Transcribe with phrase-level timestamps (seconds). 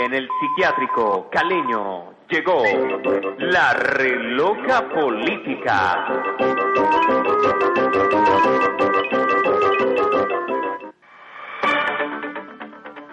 [0.00, 2.62] En el psiquiátrico caleño llegó
[3.38, 6.06] la reloca política.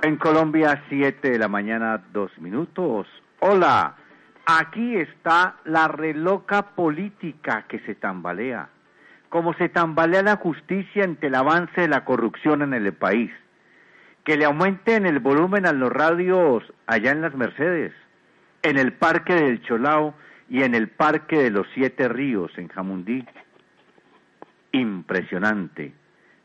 [0.04, 3.07] En Colombia, 7 de la mañana, dos minutos.
[3.39, 3.95] Hola,
[4.45, 8.70] aquí está la reloca política que se tambalea.
[9.29, 13.31] Como se tambalea la justicia ante el avance de la corrupción en el país.
[14.26, 17.94] Que le aumenten el volumen a los radios allá en las Mercedes,
[18.63, 20.13] en el Parque del Cholao
[20.49, 23.26] y en el Parque de los Siete Ríos en Jamundí.
[24.73, 25.94] Impresionante.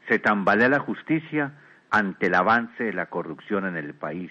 [0.08, 1.52] Se tambalea la justicia
[1.90, 4.30] ante el avance de la corrupción en el país.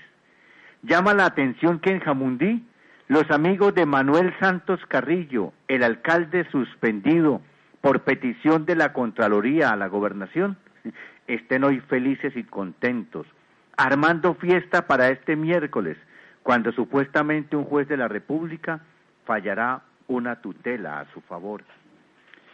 [0.84, 2.66] Llama la atención que en Jamundí
[3.09, 7.42] los amigos de Manuel Santos Carrillo, el alcalde suspendido
[7.81, 10.58] por petición de la Contraloría a la gobernación,
[11.28, 13.26] estén hoy felices y contentos,
[13.80, 15.98] armando fiesta para este miércoles,
[16.44, 18.82] cuando supuestamente un juez de la República
[19.24, 21.64] fallará una tutela a su favor.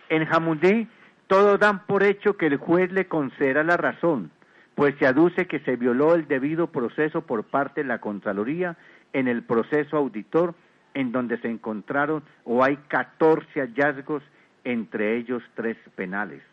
[0.10, 0.88] En Jamundí
[1.26, 4.30] todos dan por hecho que el juez le concederá la razón,
[4.76, 8.78] pues se aduce que se violó el debido proceso por parte de la Contraloría
[9.12, 10.54] en el proceso auditor
[10.94, 14.22] en donde se encontraron o hay 14 hallazgos,
[14.64, 16.44] entre ellos tres penales.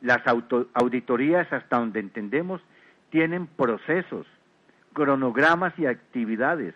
[0.00, 0.22] Las
[0.74, 2.60] auditorías, hasta donde entendemos,
[3.14, 4.26] tienen procesos,
[4.92, 6.74] cronogramas y actividades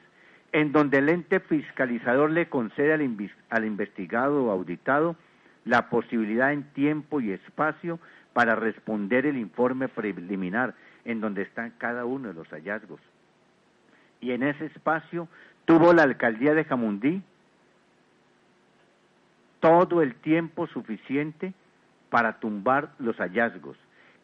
[0.52, 5.16] en donde el ente fiscalizador le concede al, investigado o auditado
[5.64, 7.98] la posibilidad en tiempo y espacio
[8.34, 13.00] para responder el informe preliminar en donde están cada uno de los hallazgos.
[14.20, 15.26] Y en ese espacio
[15.64, 17.20] tuvo la alcaldía de Jamundí
[19.58, 21.52] todo el tiempo suficiente
[22.10, 23.76] para tumbar los hallazgos.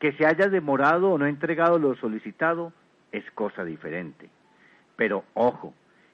[0.04, 2.74] Que se haya demorado o no entregado lo solicitado
[3.10, 4.28] es cosa diferente.
[4.96, 5.72] Pero ojo,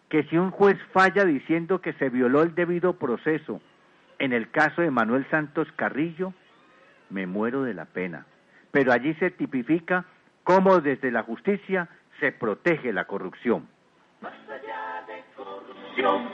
[0.09, 3.61] que si un juez falla diciendo que se violó el debido proceso
[4.21, 6.33] en el caso de Manuel Santos Carrillo,
[7.09, 8.27] me muero de la pena.
[8.71, 10.05] Pero allí se tipifica
[10.45, 11.89] cómo desde la justicia
[12.21, 13.67] se protege la corrupción.
[14.23, 16.29] Basta ya de corrupción,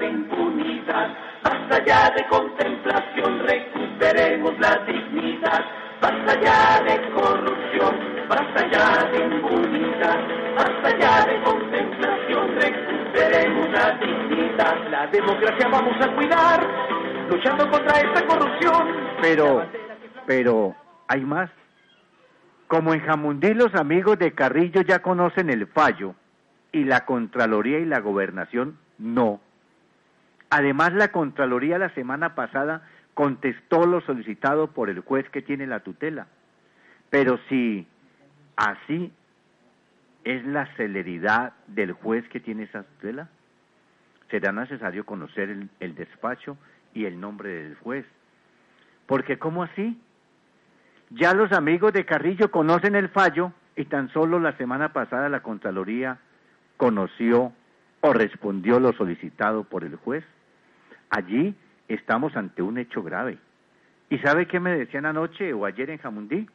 [0.00, 5.81] de impunidad, basta ya de contemplación, recuperemos la dignidad.
[6.02, 7.96] Basta ya de corrupción,
[8.28, 10.18] basta ya de impunidad,
[10.56, 14.90] basta ya de contemplación, recuperemos la dignidad.
[14.90, 16.66] La democracia vamos a cuidar,
[17.30, 18.88] luchando contra esta corrupción.
[19.22, 19.64] Pero,
[20.26, 20.74] pero,
[21.06, 21.50] hay más.
[22.66, 26.16] Como en Jamundí los amigos de Carrillo ya conocen el fallo
[26.72, 29.40] y la Contraloría y la Gobernación no.
[30.50, 32.82] Además, la Contraloría la semana pasada
[33.14, 36.26] contestó lo solicitado por el juez que tiene la tutela.
[37.10, 37.86] Pero si
[38.56, 39.12] así
[40.24, 43.28] es la celeridad del juez que tiene esa tutela,
[44.30, 45.50] será necesario conocer
[45.80, 46.56] el, despacho
[46.94, 48.06] y el nombre del juez.
[49.06, 50.00] Porque ¿cómo así?
[51.10, 55.42] Ya los amigos de Carrillo conocen el fallo y tan solo la semana pasada la
[55.42, 56.18] Contraloría
[56.78, 57.52] conoció
[58.00, 60.24] o respondió lo solicitado por el juez.
[61.10, 61.54] Allí
[61.88, 63.38] estamos ante un hecho grave.
[64.10, 66.46] ¿Y sabe qué me decían anoche o ayer en Jamundí?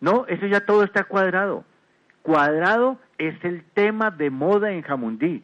[0.00, 1.64] No, eso ya todo está cuadrado.
[2.22, 5.42] Cuadrado es el tema de moda en Jamundí.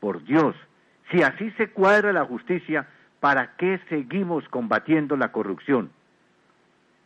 [0.00, 0.54] Por Dios,
[1.10, 2.88] si así se cuadra la justicia,
[3.20, 5.90] ¿para qué seguimos combatiendo la corrupción?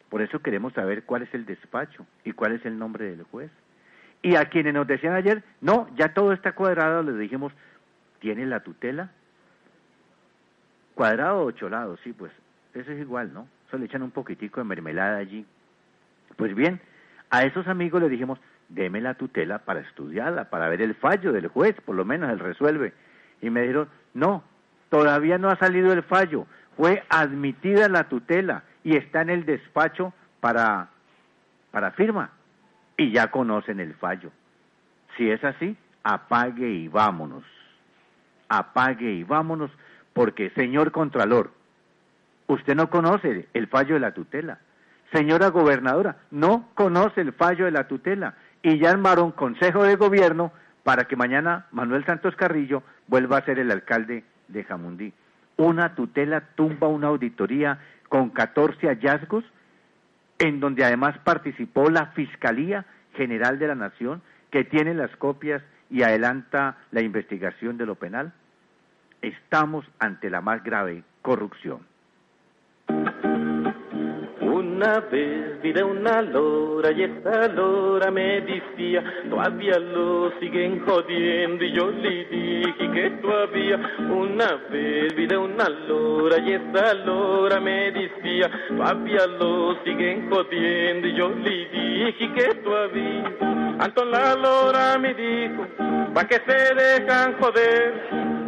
[0.08, 3.50] Por eso queremos saber cuál es el despacho y cuál es el nombre del juez.
[4.22, 7.52] Y a quienes nos decían ayer, no, ya todo está cuadrado, les dijimos,
[8.20, 9.10] ¿tiene la tutela?
[10.96, 12.32] Cuadrado o cholado, sí, pues
[12.72, 13.46] eso es igual, ¿no?
[13.70, 15.44] Solo le echan un poquitico de mermelada allí.
[16.36, 16.80] Pues bien,
[17.28, 18.38] a esos amigos les dijimos,
[18.70, 22.38] deme la tutela para estudiarla, para ver el fallo del juez, por lo menos él
[22.38, 22.94] resuelve.
[23.42, 24.42] Y me dijeron, no,
[24.88, 26.46] todavía no ha salido el fallo,
[26.78, 30.88] fue admitida la tutela y está en el despacho para,
[31.72, 32.30] para firma.
[32.96, 34.30] Y ya conocen el fallo.
[35.18, 37.44] Si es así, apague y vámonos.
[38.48, 39.70] Apague y vámonos,
[40.16, 41.50] porque señor Contralor,
[42.46, 44.60] usted no conoce el fallo de la tutela.
[45.12, 48.34] Señora gobernadora, no conoce el fallo de la tutela.
[48.62, 50.52] Y ya armaron consejo de gobierno
[50.84, 55.12] para que mañana Manuel Santos Carrillo vuelva a ser el alcalde de Jamundí.
[55.58, 57.78] Una tutela tumba una auditoría
[58.08, 59.44] con 14 hallazgos,
[60.38, 62.86] en donde además participó la Fiscalía
[63.16, 68.32] General de la Nación, que tiene las copias y adelanta la investigación de lo penal.
[69.26, 71.80] Estamos ante la más grave corrupción.
[74.40, 80.84] Un Una vez vi de una lora y esta lora me decía, todavía lo siguen
[80.84, 83.80] jodiendo y yo le dije que todavía.
[84.00, 91.08] Una vez vi de una lora y esta lora me decía, todavía lo siguen jodiendo
[91.08, 93.55] y yo le dije que todavía.
[93.78, 95.66] Anton la lora me dijo,
[96.14, 97.92] pa' que se dejan joder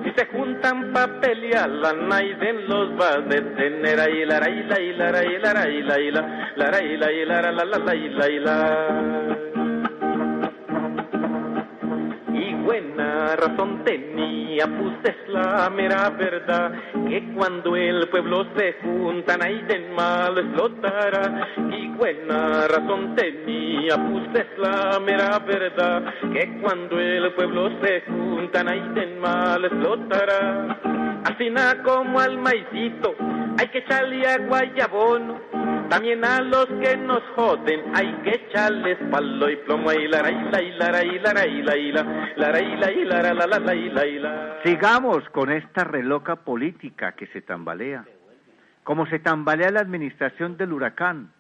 [0.02, 4.00] si se juntan pa' pelear, la Naiden los va a detener.
[4.00, 6.22] Ahí la la la la la la la
[6.62, 9.38] la la la la la la
[12.69, 16.70] buena razón tenía, pues es la mera verdad,
[17.09, 21.49] que cuando el pueblo se junta, nadie malo explotará.
[21.73, 28.62] Y buena razón tenía, pues es la mera verdad, que cuando el pueblo se junta,
[28.62, 31.07] nadie malo explotará.
[31.25, 33.15] Así nada como al maicito,
[33.59, 35.41] hay que echarle agua y abono.
[35.88, 39.91] También a los que nos joden hay que echarles palo y plomo.
[39.93, 41.93] Y la y la y la y la y la y
[43.05, 44.59] la la y la.
[44.65, 48.05] Sigamos con esta reloca política que se tambalea.
[48.85, 51.32] Como se tambalea la administración del huracán,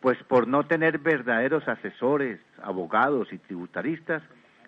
[0.00, 4.22] pues por no tener verdaderos asesores, abogados y tributaristas,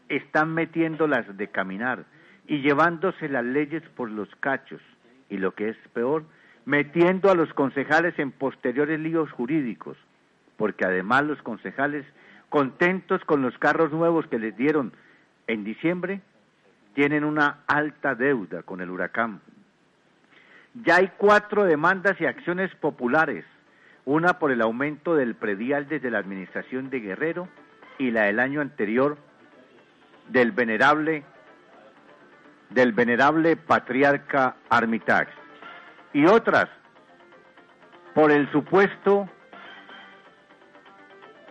[0.09, 2.05] están metiéndolas de caminar
[2.47, 4.81] y llevándose las leyes por los cachos.
[5.29, 6.25] Y lo que es peor,
[6.65, 9.97] metiendo a los concejales en posteriores líos jurídicos,
[10.57, 12.05] porque además los concejales,
[12.49, 14.93] contentos con los carros nuevos que les dieron
[15.47, 16.21] en diciembre,
[16.95, 19.41] tienen una alta deuda con el huracán.
[20.85, 23.45] Ya hay cuatro demandas y acciones populares,
[24.05, 27.49] una por el aumento del predial desde la administración de Guerrero
[27.99, 29.17] y la del año anterior
[30.29, 31.25] del venerable
[32.71, 35.31] del venerable patriarca Armitax
[36.13, 36.69] y otras
[38.15, 39.29] por el supuesto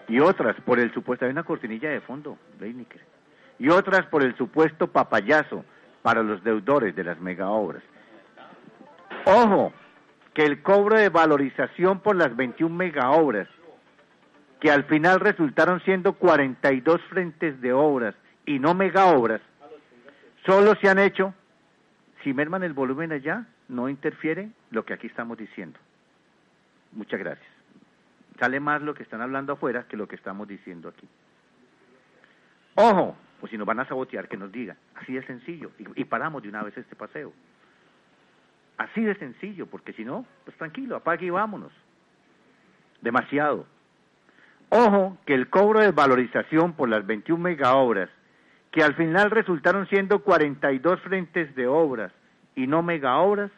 [0.08, 2.38] y otras por el supuesto hay una cortinilla de fondo
[3.60, 5.64] y otras por el supuesto papayazo
[6.02, 7.84] para los deudores de las megaobras
[9.26, 9.74] ojo
[10.34, 13.48] que el cobro de valorización por las 21 megaobras
[14.60, 18.16] que al final resultaron siendo 42 frentes de obras
[18.46, 19.42] y no megaobras
[20.46, 21.34] solo se han hecho
[22.24, 25.80] si merman el volumen allá no interfiere lo que aquí estamos diciendo.
[26.94, 27.48] Muchas gracias.
[28.40, 31.08] Sale más lo que están hablando afuera que lo que estamos diciendo aquí.
[32.76, 34.78] Ojo, pues si nos van a sabotear, que nos digan.
[34.96, 35.72] Así de sencillo.
[35.96, 37.34] Y, paramos de una vez este paseo.
[38.78, 41.72] Así de sencillo, porque si no, pues tranquilo, apague y vámonos.
[43.02, 43.68] Demasiado.
[44.70, 48.10] Ojo, que el cobro de valorización por las 21 megaobras,
[48.74, 52.12] que al final resultaron siendo 42 frentes de obras
[52.56, 53.52] y no megaobras,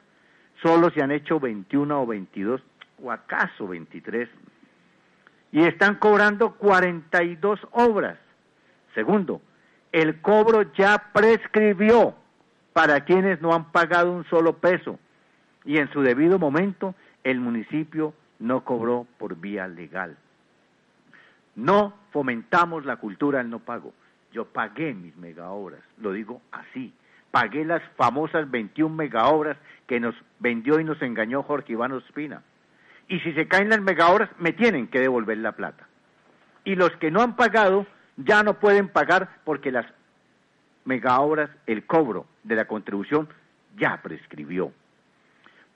[0.61, 2.61] solo se han hecho 21 o 22
[3.01, 4.27] o acaso 23
[5.53, 8.17] y están cobrando 42 obras.
[8.93, 9.41] Segundo,
[9.93, 12.13] el cobro ya prescribió
[12.73, 14.99] para quienes no han pagado un solo peso
[15.63, 20.17] y en su debido momento el municipio no cobró por vía legal.
[21.55, 23.93] No fomentamos la cultura del no pago.
[24.35, 26.93] Yo pagué mis megaobras, lo digo así,
[27.31, 29.55] pagué las famosas 21 megaobras
[29.87, 32.43] que nos vendió y nos engañó Jorge Iván Ospina.
[33.07, 35.87] Y si se caen las megaobras, me tienen que devolver la plata.
[36.65, 37.87] Y los que no han pagado
[38.17, 39.85] ya no pueden pagar porque las
[40.83, 43.29] megaobras, el cobro de la contribución
[43.77, 44.73] ya prescribió.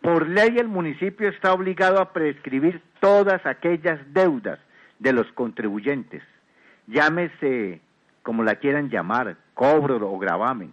[0.01, 4.59] Por ley el municipio está obligado a prescribir todas aquellas deudas
[4.99, 6.23] de los contribuyentes,
[6.87, 7.79] llámese
[8.29, 10.71] como la quieran llamar, cobro o gravamen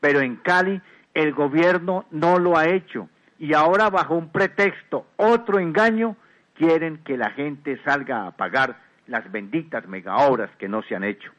[0.00, 0.80] pero en Cali
[1.12, 6.16] el gobierno no lo ha hecho y ahora bajo un pretexto, otro engaño,
[6.54, 11.30] quieren que la gente salga a pagar las benditas megaobras que no se han hecho.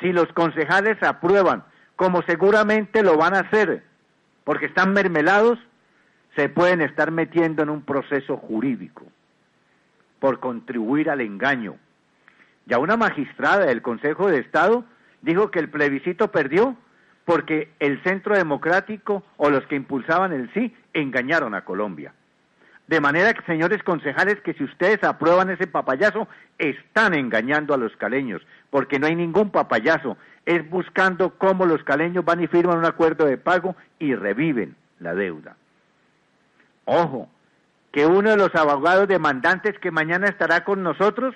[0.00, 1.62] Si los concejales aprueban,
[1.94, 3.84] como seguramente lo van a hacer,
[4.42, 5.60] porque están mermelados,
[6.34, 9.06] se pueden estar metiendo en un proceso jurídico
[10.18, 11.76] por contribuir al engaño.
[12.66, 14.84] Ya una magistrada del Consejo de Estado
[15.22, 16.76] dijo que el plebiscito perdió
[17.24, 22.12] porque el Centro Democrático o los que impulsaban el sí engañaron a Colombia.
[22.86, 26.28] De manera que, señores concejales, que si ustedes aprueban ese papayazo,
[26.58, 32.26] están engañando a los caleños, porque no hay ningún papayazo, es buscando cómo los caleños
[32.26, 35.56] van y firman un acuerdo de pago y reviven la deuda.
[36.84, 37.30] Ojo,
[37.90, 41.34] que uno de los abogados demandantes que mañana estará con nosotros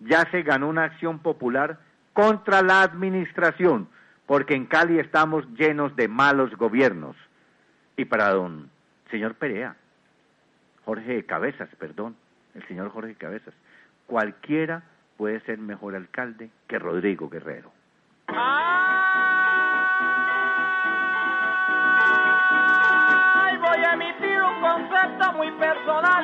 [0.00, 1.78] ya se ganó una acción popular
[2.12, 3.88] contra la administración
[4.28, 7.16] porque en Cali estamos llenos de malos gobiernos.
[7.96, 8.70] Y para don
[9.10, 9.74] señor Perea,
[10.84, 12.14] Jorge Cabezas, perdón,
[12.54, 13.54] el señor Jorge Cabezas,
[14.06, 14.82] cualquiera
[15.16, 17.72] puede ser mejor alcalde que Rodrigo Guerrero.
[18.26, 18.87] Ay,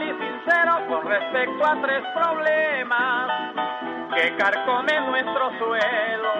[0.02, 3.30] y sincero con respecto a tres problemas
[4.12, 6.32] que carcomen nuestro suelo.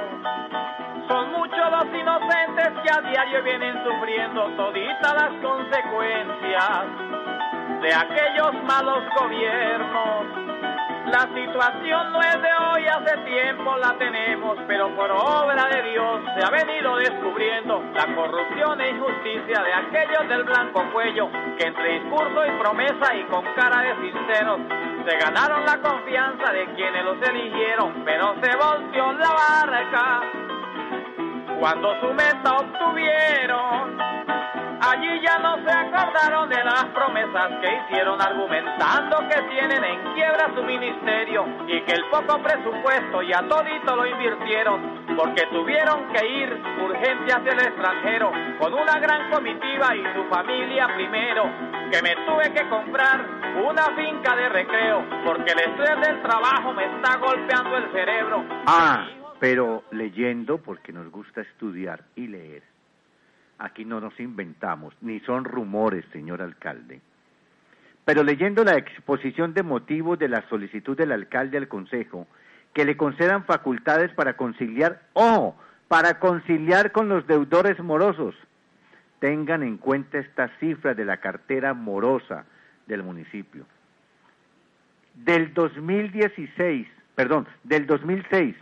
[1.07, 6.83] Son muchos los inocentes que a diario vienen sufriendo toditas las consecuencias
[7.81, 10.54] de aquellos malos gobiernos
[11.07, 16.21] la situación no es de hoy, hace tiempo la tenemos, pero por obra de Dios
[16.37, 22.01] se ha venido descubriendo la corrupción e injusticia de aquellos del blanco cuello que entre
[22.01, 24.61] discurso y promesa y con cara de sinceros
[25.07, 30.23] se ganaron la confianza de quienes los eligieron, pero se volteó la barca
[31.61, 33.99] cuando su meta obtuvieron
[34.95, 40.55] Allí ya no se acordaron de las promesas que hicieron argumentando que tienen en quiebra
[40.55, 46.63] su ministerio y que el poco presupuesto ya todito lo invirtieron porque tuvieron que ir
[46.81, 51.43] urgente hacia el extranjero con una gran comitiva y su familia primero
[51.91, 53.27] que me tuve que comprar
[53.67, 58.45] una finca de recreo porque el estrés del trabajo me está golpeando el cerebro.
[58.69, 59.09] Ah,
[59.41, 62.74] pero leyendo porque nos gusta estudiar y leer
[63.59, 67.01] Aquí no nos inventamos, ni son rumores, señor alcalde.
[68.05, 72.27] Pero leyendo la exposición de motivos de la solicitud del alcalde al Consejo,
[72.75, 75.55] que le concedan facultades para conciliar, o
[75.89, 78.35] para conciliar con los deudores morosos,
[79.21, 82.45] tengan en cuenta esta cifra de la cartera morosa
[82.87, 83.65] del municipio.
[85.15, 88.57] Del 2016, perdón, del 2006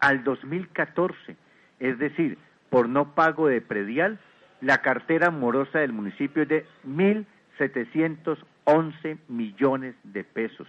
[0.00, 1.36] al 2014,
[1.80, 2.38] es decir,
[2.70, 4.18] por no pago de predial,
[4.60, 10.66] la cartera morosa del municipio es de 1.711 millones de pesos,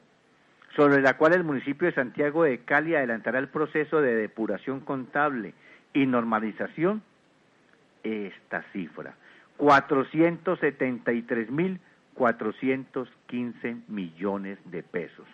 [0.76, 5.54] sobre la cual el municipio de Santiago de Cali adelantará el proceso de depuración contable
[5.94, 7.02] y normalización,
[8.04, 9.16] esta cifra,
[9.58, 11.82] 473 mil
[12.20, 15.26] 415 millones de pesos.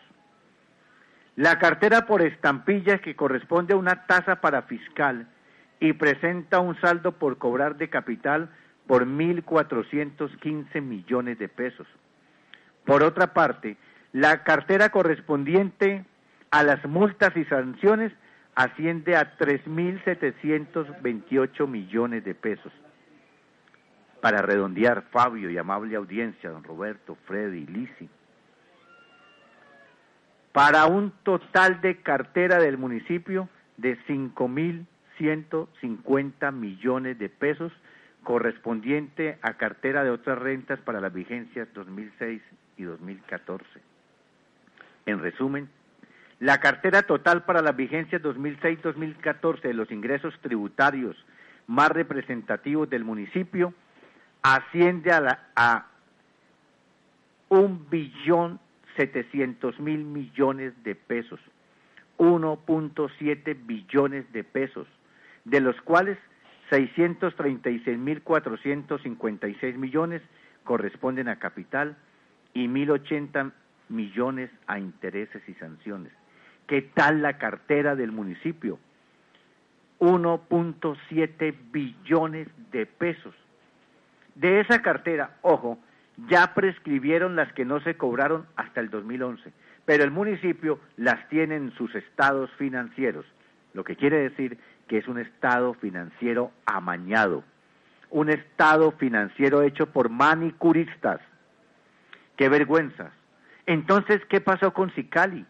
[1.35, 5.27] La cartera por estampillas que corresponde a una tasa para fiscal
[5.79, 8.51] y presenta un saldo por cobrar de capital
[8.85, 11.87] por 1.415 millones de pesos.
[12.85, 13.77] Por otra parte,
[14.13, 16.05] la cartera correspondiente
[16.51, 18.13] a las multas y sanciones
[18.53, 22.71] asciende a 3.728 millones de pesos
[24.25, 28.09] para redondear, Fabio y amable audiencia, don Roberto, Freddy, Lisi,
[30.51, 37.71] para un total de cartera del municipio de 5.150 millones de pesos
[38.23, 42.41] correspondiente a cartera de otras rentas para las vigencias 2006
[42.77, 43.63] y 2014.
[45.05, 45.69] En resumen,
[46.39, 51.15] la cartera total para las vigencias 2006-2014 de los ingresos tributarios
[51.67, 53.75] más representativos del municipio
[54.53, 55.87] asciende a, la, a
[57.49, 58.59] un billón
[58.95, 61.39] setecientos mil millones de pesos,
[62.19, 64.87] 1.7 billones de pesos,
[65.45, 66.19] de los cuales
[66.69, 70.21] 636 mil 456 millones
[70.63, 71.97] corresponden a capital
[72.53, 73.51] y 1.080
[73.89, 76.13] millones a intereses y sanciones.
[76.67, 78.77] ¿Qué tal la cartera del municipio?
[79.99, 83.33] 1.7 billones de pesos.
[84.35, 85.79] De esa cartera, ojo,
[86.29, 89.51] ya prescribieron las que no se cobraron hasta el 2011,
[89.85, 93.25] pero el municipio las tiene en sus estados financieros,
[93.73, 97.43] lo que quiere decir que es un estado financiero amañado,
[98.09, 101.19] un estado financiero hecho por manicuristas.
[102.37, 103.11] Qué vergüenza.
[103.65, 105.45] Entonces, ¿qué pasó con Sicali?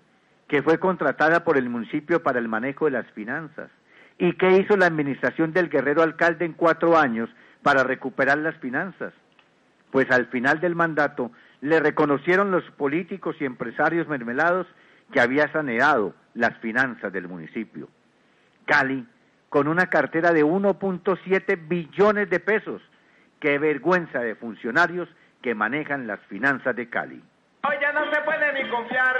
[0.48, 3.70] Que fue contratada por el municipio para el manejo de las finanzas.
[4.18, 7.30] ¿Y qué hizo la administración del guerrero alcalde en cuatro años
[7.66, 9.12] para recuperar las finanzas?
[9.90, 11.32] Pues al final del mandato
[11.62, 14.68] le reconocieron los políticos y empresarios mermelados
[15.12, 17.90] que había saneado las finanzas del municipio.
[18.66, 19.08] Cali,
[19.50, 22.84] con una cartera de 1.7 billones de pesos.
[23.40, 25.10] Qué vergüenza de funcionarios
[25.42, 27.20] que manejan las finanzas de Cali.
[27.68, 29.16] Hoy ya no se puede ni confiar,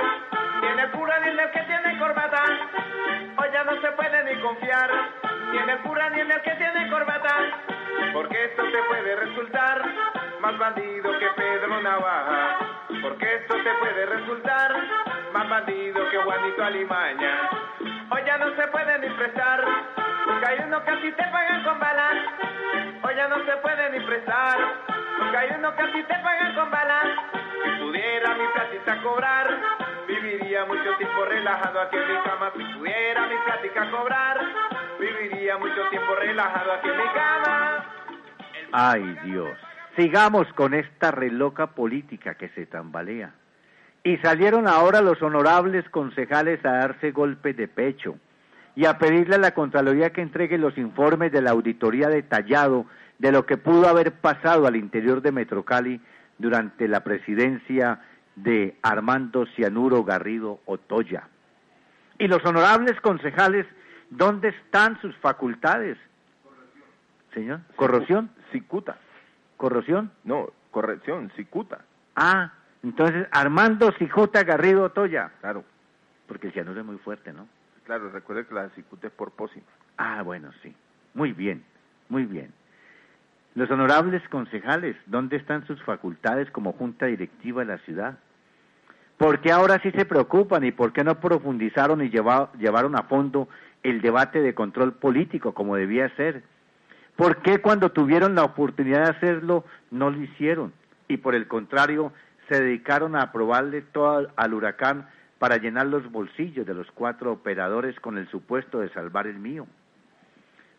[0.62, 2.44] ni en el cura ni que tiene corbata.
[3.38, 4.92] Hoy ya no se puede ni confiar,
[5.52, 7.36] ni en el cura ni en el que tiene corbata.
[8.14, 9.82] Porque esto te puede resultar
[10.42, 12.58] más bandido que Pedro Navaja.
[13.02, 14.74] Porque esto te puede resultar
[15.34, 17.50] más bandido que Juanito Alimaña.
[18.10, 19.66] Hoy ya no se puede ni prestar,
[20.26, 22.16] porque hay uno que así te pagan con balas.
[23.04, 24.58] Hoy ya no se puede ni prestar,
[25.18, 27.08] porque hay uno que así te pagan con balas.
[27.64, 29.60] Si pudiera mi platita cobrar,
[30.08, 32.52] viviría mucho tiempo relajado aquí en mi cama.
[32.56, 34.35] Si pudiera mi plática cobrar,
[35.58, 36.96] mucho tiempo relajado aquí en.
[38.72, 39.58] Ay Dios,
[39.96, 43.32] sigamos con esta reloca política que se tambalea.
[44.04, 48.18] Y salieron ahora los honorables concejales a darse golpes de pecho
[48.76, 52.86] y a pedirle a la Contraloría que entregue los informes de la auditoría detallado
[53.18, 56.02] de lo que pudo haber pasado al interior de Metrocali
[56.38, 58.02] durante la presidencia
[58.36, 61.30] de Armando Cianuro Garrido Otoya.
[62.20, 63.66] Y los honorables concejales,
[64.10, 65.98] ¿dónde están sus facultades?
[67.34, 68.98] Señor, corrosión, Cicuta.
[69.58, 70.12] corrosión.
[70.24, 71.80] No, corrección, cicuta.
[72.16, 75.64] Ah, entonces Armando Cicuta Garrido Otoya, Claro,
[76.28, 77.48] porque el cianuro es muy fuerte, ¿no?
[77.84, 79.66] claro, recuerde que la cicuta es por pócima.
[79.98, 80.74] Ah, bueno, sí.
[81.14, 81.64] Muy bien,
[82.10, 82.52] muy bien.
[83.54, 88.18] Los honorables concejales, ¿dónde están sus facultades como junta directiva de la ciudad?
[89.18, 93.04] ¿Por qué ahora sí se preocupan y por qué no profundizaron y lleva- llevaron a
[93.04, 93.48] fondo
[93.90, 96.44] el debate de control político como debía ser?
[97.16, 100.74] ¿Por qué cuando tuvieron la oportunidad de hacerlo no lo hicieron?
[101.08, 102.12] Y por el contrario,
[102.50, 105.08] se dedicaron a aprobarle todo al huracán
[105.40, 109.68] para llenar los bolsillos de los cuatro operadores con el supuesto de salvar el mío.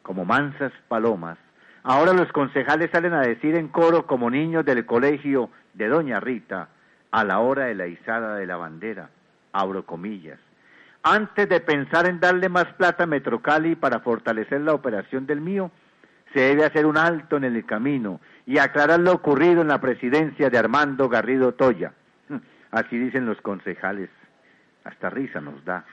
[0.02, 1.38] Como mansas palomas,
[1.82, 6.68] ahora los concejales salen a decir en coro como niños del colegio de Doña Rita
[7.10, 9.10] a la hora de la izada de la bandera,
[9.52, 10.38] abro comillas.
[11.08, 15.70] Antes de pensar en darle más plata a Metrocali para fortalecer la operación del mío,
[16.34, 20.50] se debe hacer un alto en el camino y aclarar lo ocurrido en la presidencia
[20.50, 21.92] de Armando Garrido Toya.
[22.72, 24.10] Así dicen los concejales.
[24.82, 25.84] Hasta risa nos da.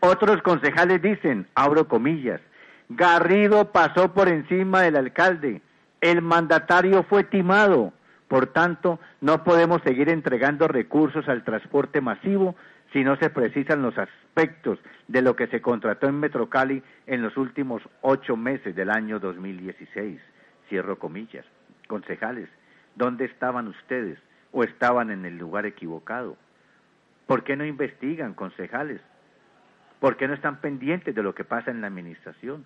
[0.00, 2.40] Otros concejales dicen, abro comillas,
[2.88, 5.62] Garrido pasó por encima del alcalde,
[6.00, 7.92] el mandatario fue timado,
[8.26, 12.56] por tanto, no podemos seguir entregando recursos al transporte masivo
[12.92, 17.36] si no se precisan los aspectos de lo que se contrató en Metrocali en los
[17.36, 20.20] últimos ocho meses del año 2016.
[20.68, 21.44] Cierro comillas.
[21.86, 22.48] Concejales,
[22.94, 24.18] ¿dónde estaban ustedes?
[24.52, 26.36] ¿O estaban en el lugar equivocado?
[27.26, 29.00] ¿Por qué no investigan, concejales?
[30.00, 32.64] ¿Por qué no están pendientes de lo que pasa en la administración?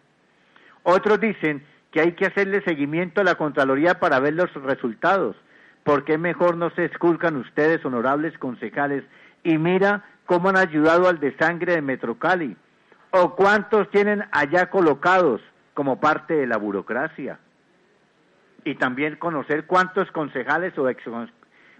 [0.82, 5.36] Otros dicen que hay que hacerle seguimiento a la Contraloría para ver los resultados.
[5.82, 9.04] ¿Por qué mejor no se esculcan ustedes, honorables concejales,
[9.42, 12.56] y mira cómo han ayudado al desangre de Metrocali?
[13.10, 15.40] ¿O cuántos tienen allá colocados
[15.74, 17.38] como parte de la burocracia?
[18.64, 21.02] Y también conocer cuántos concejales o ex,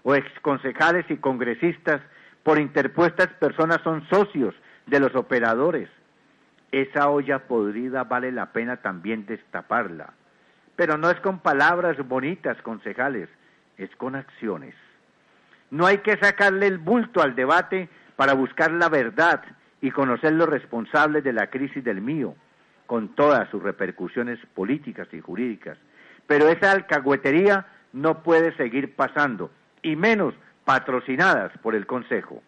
[0.02, 2.00] o exconcejales y congresistas
[2.42, 4.54] por interpuestas personas son socios
[4.87, 5.88] de los operadores.
[6.70, 10.12] Esa olla podrida vale la pena también destaparla.
[10.76, 13.28] Pero no es con palabras bonitas, concejales,
[13.78, 14.74] es con acciones.
[15.70, 19.42] No hay que sacarle el bulto al debate para buscar la verdad
[19.81, 22.35] y conocer los responsables de la crisis del mío,
[22.87, 25.79] con todas sus repercusiones políticas y jurídicas.
[26.27, 29.50] Pero esa alcahuetería no puede seguir pasando,
[29.83, 32.42] y menos patrocinadas por el Consejo.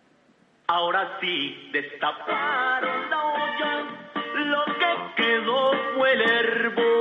[0.68, 3.84] Ahora sí, destaparon la olla,
[4.34, 6.95] lo que quedó fue el hervor.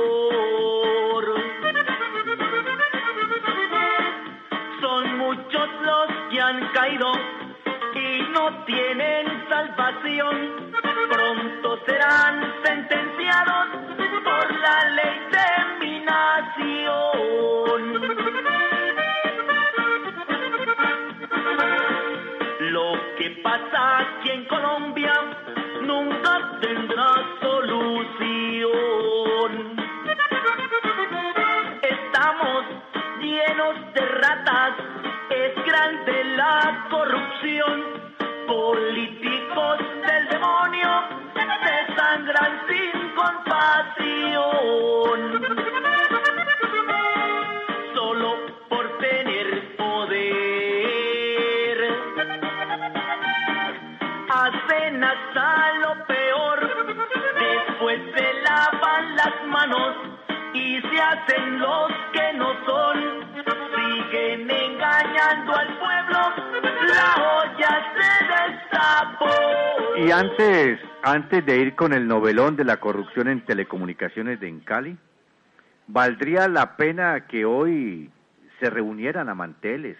[14.26, 15.48] Por la ley de
[15.80, 17.80] mi nación.
[22.74, 25.14] Lo que pasa aquí en Colombia
[25.82, 27.10] nunca tendrá
[27.40, 28.16] solución.
[33.94, 34.74] de ratas,
[35.30, 37.84] es grande la corrupción.
[38.46, 40.90] Políticos del demonio
[41.34, 42.95] se sangran sin
[43.36, 45.18] compasión.
[47.94, 48.36] Solo
[48.68, 50.18] por tener poder.
[54.28, 56.58] Hacen hasta lo peor.
[57.38, 59.96] Después se lavan las manos
[60.54, 63.26] y se hacen los que no son.
[63.74, 66.32] Siguen engañando al pueblo.
[66.88, 69.34] La olla se destapó.
[69.96, 74.98] Y antes, antes de ir con el novelón de la corrupción en telecomunicaciones de Encali,
[75.86, 78.10] valdría la pena que hoy
[78.58, 79.96] se reunieran a manteles,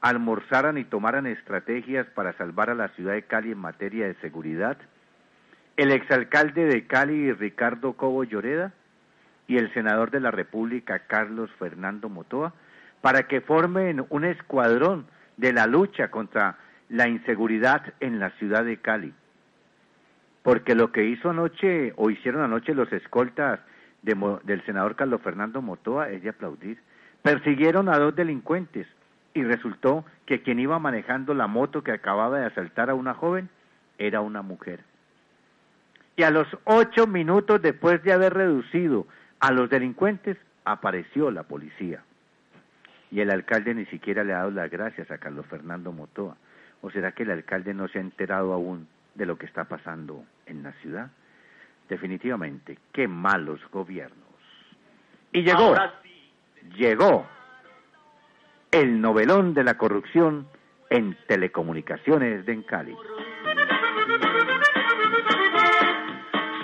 [0.00, 4.76] almorzaran y tomaran estrategias para salvar a la ciudad de Cali en materia de seguridad.
[5.76, 8.72] El exalcalde de Cali, Ricardo Cobo Lloreda,
[9.46, 12.52] y el senador de la República, Carlos Fernando Motoa,
[13.00, 16.56] para que formen un escuadrón de la lucha contra
[16.88, 19.14] la inseguridad en la ciudad de Cali.
[20.46, 23.58] Porque lo que hizo anoche, o hicieron anoche los escoltas
[24.02, 26.78] de del senador Carlos Fernando Motoa es de aplaudir.
[27.20, 28.86] Persiguieron a dos delincuentes
[29.34, 33.48] y resultó que quien iba manejando la moto que acababa de asaltar a una joven
[33.98, 34.84] era una mujer.
[36.14, 39.08] Y a los ocho minutos después de haber reducido
[39.40, 42.04] a los delincuentes, apareció la policía.
[43.10, 46.36] Y el alcalde ni siquiera le ha dado las gracias a Carlos Fernando Motoa.
[46.82, 50.24] ¿O será que el alcalde no se ha enterado aún de lo que está pasando
[50.46, 51.10] en la ciudad?
[51.88, 54.26] Definitivamente, qué malos gobiernos.
[55.32, 56.32] Y llegó, sí.
[56.76, 57.26] llegó
[58.70, 60.48] el novelón de la corrupción
[60.90, 62.96] en telecomunicaciones de Encali.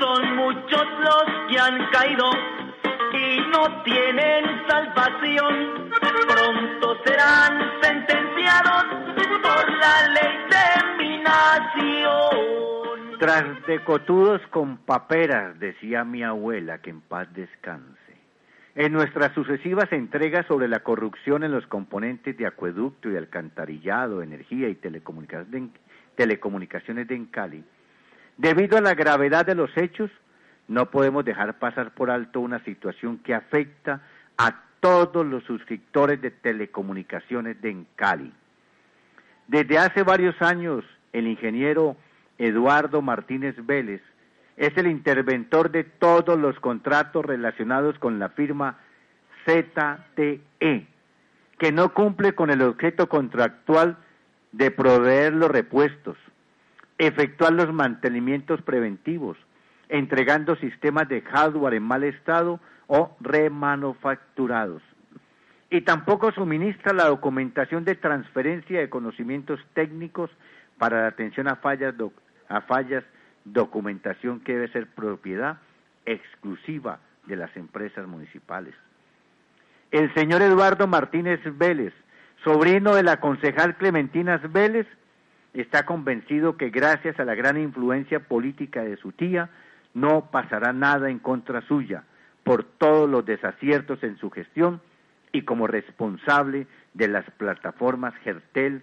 [0.01, 2.31] Son muchos los que han caído
[3.12, 5.91] y no tienen salvación.
[6.29, 8.85] Pronto serán sentenciados
[9.43, 10.52] por la ley
[11.42, 13.18] nación.
[13.18, 17.98] Tras de cotudos con paperas, decía mi abuela, que en paz descanse.
[18.74, 24.68] En nuestras sucesivas entregas sobre la corrupción en los componentes de acueducto y alcantarillado, energía
[24.68, 27.64] y telecomunicaciones de Encali,
[28.38, 30.11] debido a la gravedad de los hechos,
[30.68, 34.00] no podemos dejar pasar por alto una situación que afecta
[34.38, 38.33] a todos los suscriptores de telecomunicaciones de Encali.
[39.48, 41.96] Desde hace varios años, el ingeniero
[42.38, 44.03] Eduardo Martínez Vélez
[44.57, 48.79] es el interventor de todos los contratos relacionados con la firma
[49.44, 50.87] ZTE,
[51.59, 53.96] que no cumple con el objeto contractual
[54.53, 56.16] de proveer los repuestos,
[56.98, 59.37] efectuar los mantenimientos preventivos,
[59.88, 64.83] entregando sistemas de hardware en mal estado o remanufacturados.
[65.70, 70.31] Y tampoco suministra la documentación de transferencia de conocimientos técnicos
[70.83, 71.95] para la atención a fallas,
[72.49, 73.05] a fallas
[73.45, 75.59] documentación que debe ser propiedad
[76.07, 78.75] exclusiva de las empresas municipales.
[79.92, 81.95] El señor Eduardo Martínez Vélez,
[82.42, 84.88] sobrino de la concejal Clementina Vélez,
[85.55, 89.51] está convencido que gracias a la gran influencia política de su tía,
[89.95, 92.03] no pasará nada en contra suya
[92.42, 94.81] por todos los desaciertos en su gestión
[95.31, 98.83] y como responsable de las plataformas Gertel,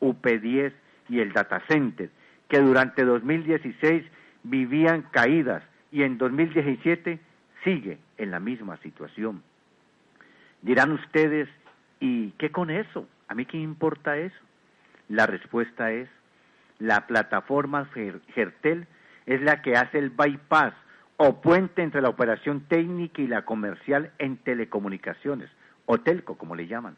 [0.00, 0.72] UP10
[1.12, 2.08] y el Data Center,
[2.48, 4.02] que durante 2016
[4.44, 7.20] vivían caídas y en 2017
[7.64, 9.42] sigue en la misma situación.
[10.62, 11.48] Dirán ustedes,
[12.00, 13.06] ¿y qué con eso?
[13.28, 14.36] ¿A mí qué importa eso?
[15.08, 16.08] La respuesta es,
[16.78, 18.86] la plataforma Ger- Gertel
[19.26, 20.72] es la que hace el bypass
[21.18, 25.50] o puente entre la operación técnica y la comercial en telecomunicaciones,
[25.84, 26.96] o telco como le llaman,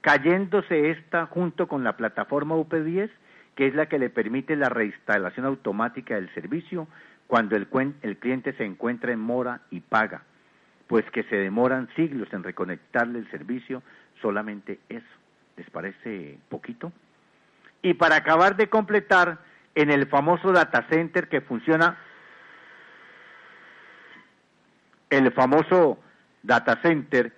[0.00, 3.10] cayéndose esta junto con la plataforma UP10,
[3.54, 6.88] que es la que le permite la reinstalación automática del servicio
[7.26, 7.66] cuando el,
[8.18, 10.22] cliente se encuentra en mora y paga,
[10.86, 13.82] pues que se demoran siglos en reconectarle el servicio,
[14.20, 15.06] solamente eso.
[15.56, 16.92] ¿Les parece poquito?
[17.82, 19.38] Y para acabar de completar,
[19.74, 21.96] en el famoso data center que funciona,
[25.10, 25.98] el famoso
[26.42, 27.32] data center,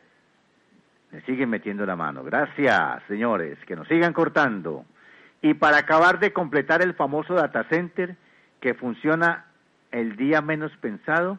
[1.12, 2.24] le siguen metiendo la mano.
[2.24, 4.84] Gracias, señores, que nos sigan cortando.
[5.42, 8.16] Y para acabar de completar el famoso data center
[8.60, 9.46] que funciona
[9.92, 11.38] el día menos pensado,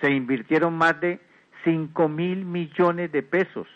[0.00, 1.20] se invirtieron más de
[1.64, 3.66] 5 mil millones de pesos.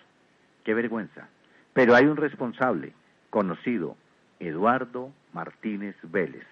[0.65, 1.29] Qué vergüenza.
[1.73, 2.93] Pero hay un responsable,
[3.31, 3.97] conocido,
[4.39, 6.47] Eduardo Martínez Vélez.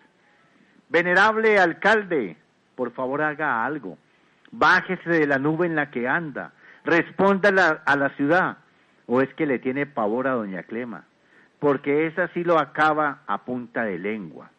[0.89, 2.37] Venerable alcalde,
[2.75, 3.99] por favor haga algo.
[4.51, 6.53] Bájese de la nube en la que anda.
[6.85, 8.59] Responda a la, ciudad.
[9.07, 11.05] ¿O es que le tiene pavor a doña Clema?
[11.59, 14.51] Porque esa sí lo acaba a punta de lengua.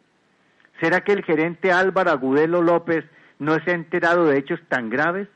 [0.80, 3.04] ¿Será que el gerente Álvaro Agudelo López
[3.38, 5.28] no se ha enterado de hechos tan graves?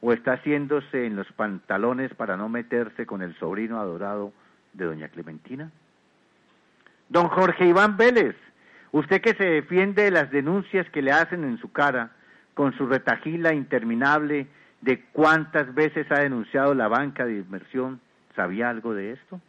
[0.00, 4.32] ¿O está haciéndose en los pantalones para no meterse con el sobrino adorado
[4.72, 5.70] de doña Clementina?
[7.08, 8.34] Don Jorge Iván Vélez,
[8.90, 12.10] usted que se defiende de las denuncias que le hacen en su cara,
[12.54, 14.46] con su retajila interminable
[14.80, 18.00] de cuántas veces ha denunciado la banca de inversión,
[18.34, 19.40] ¿sabía algo de esto?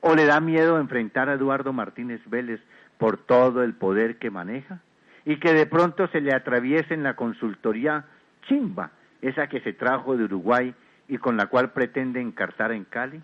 [0.00, 2.60] ¿O le da miedo enfrentar a Eduardo Martínez Vélez
[2.98, 4.80] por todo el poder que maneja?
[5.24, 8.04] Y que de pronto se le atraviese en la consultoría
[8.46, 10.74] chimba, esa que se trajo de Uruguay
[11.08, 13.20] y con la cual pretende encartar en Cali.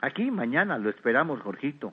[0.00, 1.92] Aquí mañana lo esperamos, Jorgito,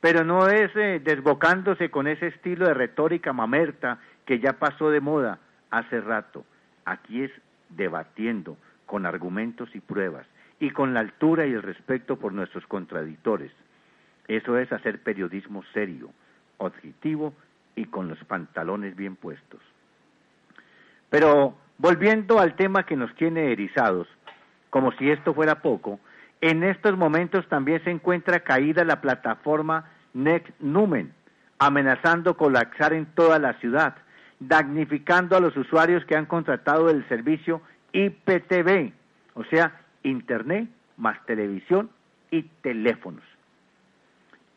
[0.00, 5.00] pero no es eh, desbocándose con ese estilo de retórica mamerta que ya pasó de
[5.00, 5.38] moda
[5.70, 6.44] hace rato.
[6.84, 7.30] Aquí es
[7.70, 10.26] debatiendo con argumentos y pruebas
[10.60, 13.52] y con la altura y el respeto por nuestros contradictores.
[14.28, 16.10] Eso es hacer periodismo serio,
[16.58, 17.34] objetivo
[17.76, 19.60] y con los pantalones bien puestos.
[21.10, 24.08] Pero volviendo al tema que nos tiene erizados,
[24.70, 26.00] como si esto fuera poco,
[26.40, 31.12] en estos momentos también se encuentra caída la plataforma Next Numen,
[31.58, 33.96] amenazando colapsar en toda la ciudad,
[34.40, 37.62] damnificando a los usuarios que han contratado el servicio
[37.92, 38.92] IPTV,
[39.34, 41.90] o sea, Internet más televisión
[42.30, 43.24] y teléfonos.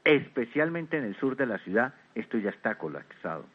[0.03, 3.45] Especialmente en el sur de la ciudad, esto ya está colapsado.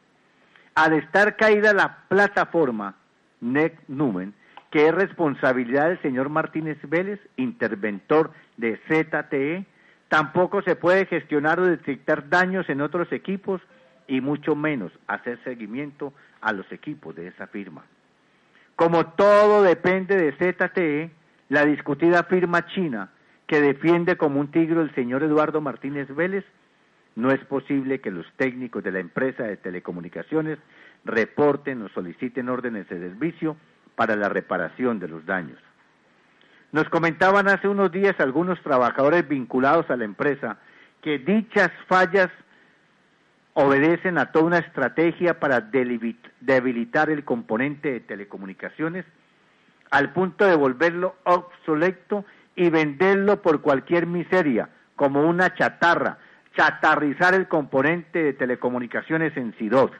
[0.75, 2.95] Al estar caída la plataforma
[3.41, 4.33] NEC Numen,
[4.71, 9.65] que es responsabilidad del señor Martínez Vélez, interventor de ZTE,
[10.09, 13.61] tampoco se puede gestionar o detectar daños en otros equipos
[14.07, 17.83] y mucho menos hacer seguimiento a los equipos de esa firma.
[18.75, 21.11] Como todo depende de ZTE,
[21.53, 23.11] la discutida firma china
[23.45, 26.43] que defiende como un tigre el señor Eduardo Martínez Vélez,
[27.15, 30.57] no es posible que los técnicos de la empresa de telecomunicaciones
[31.05, 33.55] reporten o soliciten órdenes de servicio
[33.93, 35.59] para la reparación de los daños.
[36.71, 40.57] Nos comentaban hace unos días algunos trabajadores vinculados a la empresa
[41.03, 42.31] que dichas fallas
[43.53, 49.05] obedecen a toda una estrategia para debilitar el componente de telecomunicaciones
[49.93, 52.25] al punto de volverlo obsoleto
[52.55, 56.17] y venderlo por cualquier miseria, como una chatarra,
[56.57, 59.91] chatarrizar el componente de telecomunicaciones en SIDOS.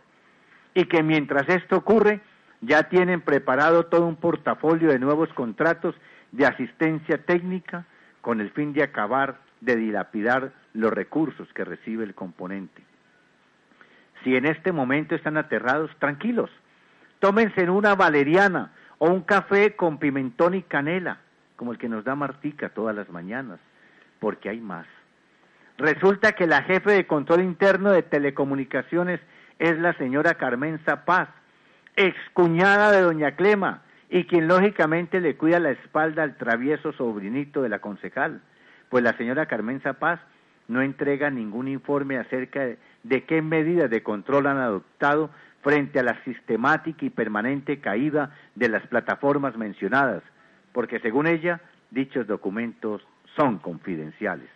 [0.74, 2.22] Y que mientras esto ocurre,
[2.62, 5.94] ya tienen preparado todo un portafolio de nuevos contratos
[6.32, 7.86] de asistencia técnica
[8.22, 12.82] con el fin de acabar de dilapidar los recursos que recibe el componente.
[14.24, 16.50] Si en este momento están aterrados, tranquilos.
[17.20, 18.72] Tómense en una valeriana
[19.04, 21.18] o un café con pimentón y canela,
[21.58, 23.60] como el que nos da Martica todas las mañanas,
[24.22, 24.88] porque hay más.
[25.78, 29.20] Resulta que la jefe de control interno de telecomunicaciones
[29.60, 31.28] es la señora Carmen Zapaz,
[31.98, 37.68] excuñada de doña Clema, y quien lógicamente le cuida la espalda al travieso sobrinito de
[37.68, 38.40] la concejal,
[38.88, 40.22] pues la señora Carmen Zapaz
[40.70, 45.30] no entrega ningún informe acerca de, de qué medidas de control han adoptado
[45.64, 50.22] frente a la sistemática y permanente caída de las plataformas mencionadas,
[50.74, 53.02] porque según ella, dichos documentos
[53.36, 54.50] son confidenciales.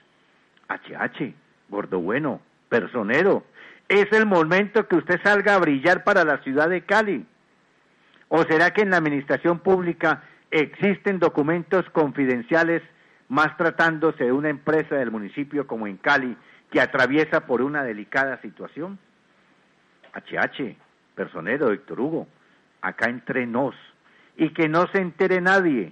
[0.69, 1.33] HH,
[1.69, 3.45] gordo bueno, personero,
[3.87, 7.25] es el momento que usted salga a brillar para la ciudad de Cali.
[8.27, 12.83] ¿O será que en la administración pública existen documentos confidenciales
[13.29, 16.35] más tratándose de una empresa del municipio como en Cali
[16.69, 18.99] que atraviesa por una delicada situación?
[20.13, 20.75] HH,
[21.17, 22.27] personero Héctor Hugo,
[22.81, 23.75] acá entre nos,
[24.37, 25.91] y que no se entere nadie.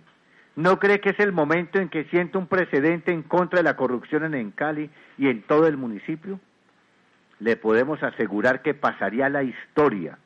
[0.56, 3.76] ¿No cree que es el momento en que siente un precedente en contra de la
[3.76, 6.40] corrupción en Cali y en todo el municipio?
[7.40, 10.18] Le podemos asegurar que pasaría la historia.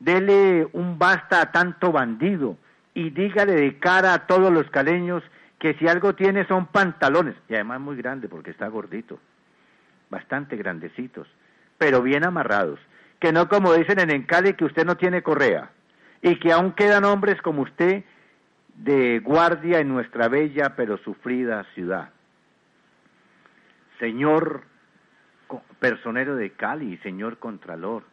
[0.00, 2.58] Dele un basta a tanto bandido
[2.92, 5.22] y dígale de cara a todos los caleños
[5.58, 9.18] que si algo tiene son pantalones, y además muy grande porque está gordito,
[10.10, 11.28] bastante grandecitos,
[11.78, 12.80] pero bien amarrados,
[13.20, 15.70] que no como dicen en Encali que usted no tiene correa,
[16.22, 18.04] y que aún quedan hombres como usted
[18.74, 22.10] de guardia en nuestra bella pero sufrida ciudad.
[23.98, 24.64] Señor
[25.78, 28.04] personero de Cali, señor Contralor,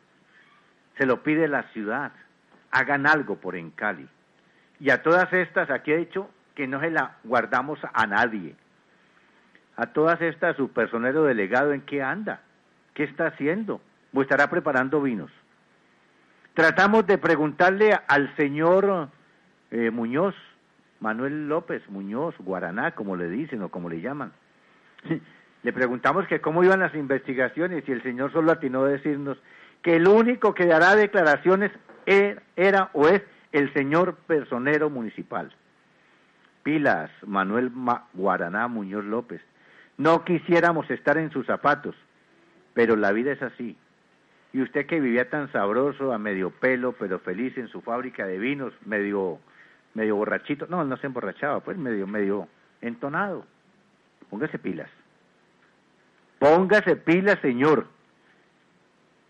[0.98, 2.12] se lo pide la ciudad,
[2.72, 4.08] hagan algo por Encali.
[4.80, 8.56] Y a todas estas, aquí he dicho que no se la guardamos a nadie.
[9.76, 12.42] A todas estas, su personero delegado, ¿en qué anda?
[12.94, 13.82] ¿Qué está haciendo?
[14.18, 15.30] ¿O estará preparando vinos?
[16.56, 19.10] Tratamos de preguntarle al señor
[19.70, 20.34] eh, Muñoz,
[21.00, 24.32] Manuel López Muñoz, Guaraná, como le dicen o como le llaman.
[25.64, 29.38] Le preguntamos que cómo iban las investigaciones y el señor solo atinó a decirnos
[29.84, 31.72] que el único que dará declaraciones
[32.06, 35.54] era, era o es el señor personero municipal.
[36.64, 39.42] Pilas, Manuel Ma- Guaraná Muñoz López.
[39.98, 41.96] No quisiéramos estar en sus zapatos,
[42.74, 43.76] pero la vida es así.
[44.58, 48.40] Y usted que vivía tan sabroso, a medio pelo, pero feliz en su fábrica de
[48.40, 49.38] vinos, medio,
[49.94, 52.48] medio borrachito, no, no se emborrachaba, pues medio, medio
[52.82, 53.46] entonado.
[54.32, 54.90] Póngase pilas.
[56.40, 57.86] Póngase pilas, señor.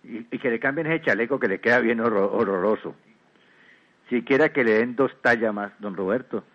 [0.01, 2.95] Y, que le cambien ese chaleco que le queda bien horror- horroroso.
[4.07, 6.45] Siquiera que le den dos tallas más, don Roberto.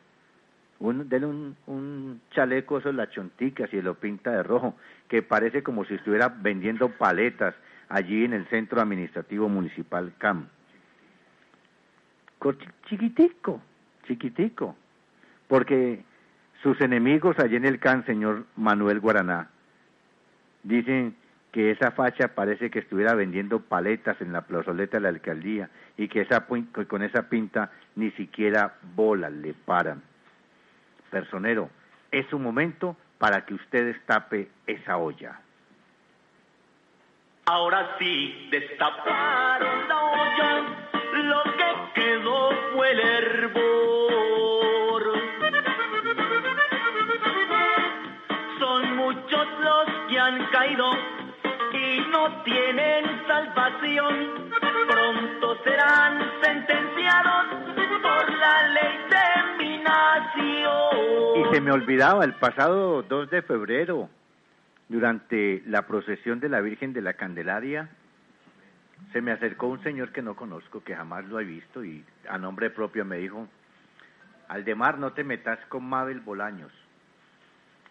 [0.79, 4.77] Un, denle un, un chaleco, eso las chonticas, y lo pinta de rojo,
[5.09, 7.55] que parece como si estuviera vendiendo paletas
[7.93, 10.49] allí en el centro administrativo municipal CAM.
[12.89, 13.61] Chiquitico,
[14.07, 14.75] chiquitico,
[15.47, 16.03] porque
[16.63, 19.51] sus enemigos allí en el CAM, señor Manuel Guaraná,
[20.63, 21.15] dicen
[21.53, 26.09] que esa facha parece que estuviera vendiendo paletas en la plazoleta de la alcaldía y
[26.09, 26.47] que esa
[26.89, 30.03] con esa pinta ni siquiera bolas le paran.
[31.11, 31.69] Personero,
[32.11, 35.41] es un momento para que usted destape esa olla.
[37.47, 40.63] Ahora sí, destaparon la olla,
[41.13, 45.03] lo que quedó fue el hervor.
[48.61, 50.89] Son muchos los que han caído
[51.73, 54.53] y no tienen salvación.
[54.89, 57.47] Pronto serán sentenciados
[58.03, 61.51] por la ley de mi nación.
[61.51, 64.09] Y se me olvidaba, el pasado 2 de febrero,
[64.93, 67.89] durante la procesión de la Virgen de la Candelaria,
[69.11, 72.37] se me acercó un señor que no conozco, que jamás lo he visto, y a
[72.37, 73.49] nombre propio me dijo,
[74.49, 76.73] Aldemar, no te metas con Mabel Bolaños.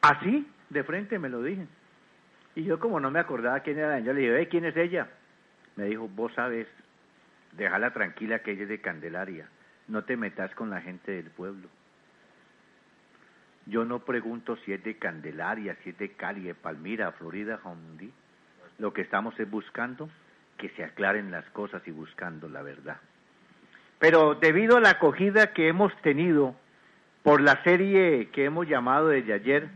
[0.04, 1.66] Así, de frente me lo dije.
[2.54, 5.08] Y yo como no me acordaba quién era, yo le dije, "Eh, ¿quién es ella?
[5.78, 6.68] Me dijo, vos sabes,
[7.54, 9.48] déjala tranquila que ella es de Candelaria,
[9.88, 11.68] no te metas con la gente del pueblo.
[13.72, 18.12] Yo no pregunto si es de Candelaria, si es de Cali, de Palmira, Florida, Hondi.
[18.80, 20.10] Lo que estamos es buscando
[20.58, 22.98] que se aclaren las cosas y buscando la verdad.
[23.98, 26.54] Pero debido a la acogida que hemos tenido
[27.24, 29.70] por la serie que hemos llamado desde ayer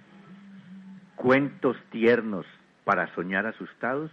[1.15, 2.45] Cuentos tiernos
[2.83, 4.11] para soñar asustados,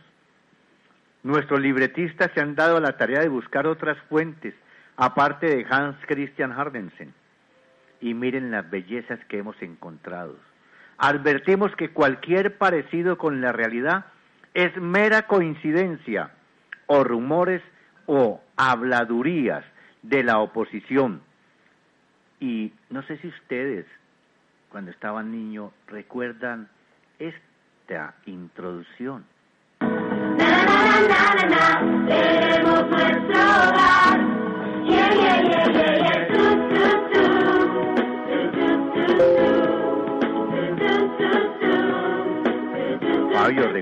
[1.25, 4.55] nuestros libretistas se han dado a la tarea de buscar otras fuentes
[4.97, 7.13] aparte de Hans Christian Hardensen
[8.03, 10.37] y miren las bellezas que hemos encontrado.
[10.99, 14.07] Advertimos que cualquier parecido con la realidad
[14.55, 16.33] es mera coincidencia
[16.87, 17.63] o rumores
[18.07, 19.65] o habladurías
[20.03, 21.23] de la oposición.
[22.41, 23.87] Y no sé si ustedes,
[24.69, 26.69] cuando estaban niños, recuerdan
[27.21, 29.25] esta introducción.
[32.09, 34.03] Queremos nuestro hogar.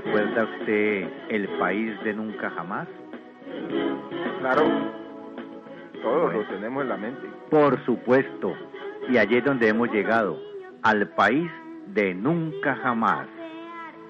[0.03, 2.87] ¿Recuerda usted el país de nunca jamás?
[4.39, 4.63] Claro,
[6.01, 7.27] todos lo tenemos en la mente.
[7.49, 8.55] Por supuesto.
[9.09, 10.39] Y allí es donde hemos llegado,
[10.83, 11.49] al país
[11.87, 13.27] de nunca jamás.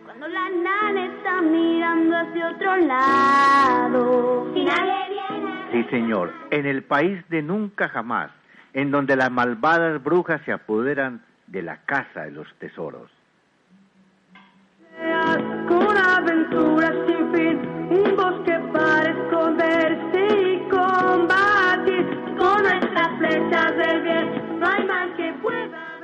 [0.05, 4.51] Cuando la nana está mirando hacia otro lado.
[4.55, 5.51] Y nadie viene.
[5.71, 8.31] Sí, señor, en el país de nunca jamás,
[8.73, 13.09] en donde las malvadas brujas se apoderan de la casa de los tesoros.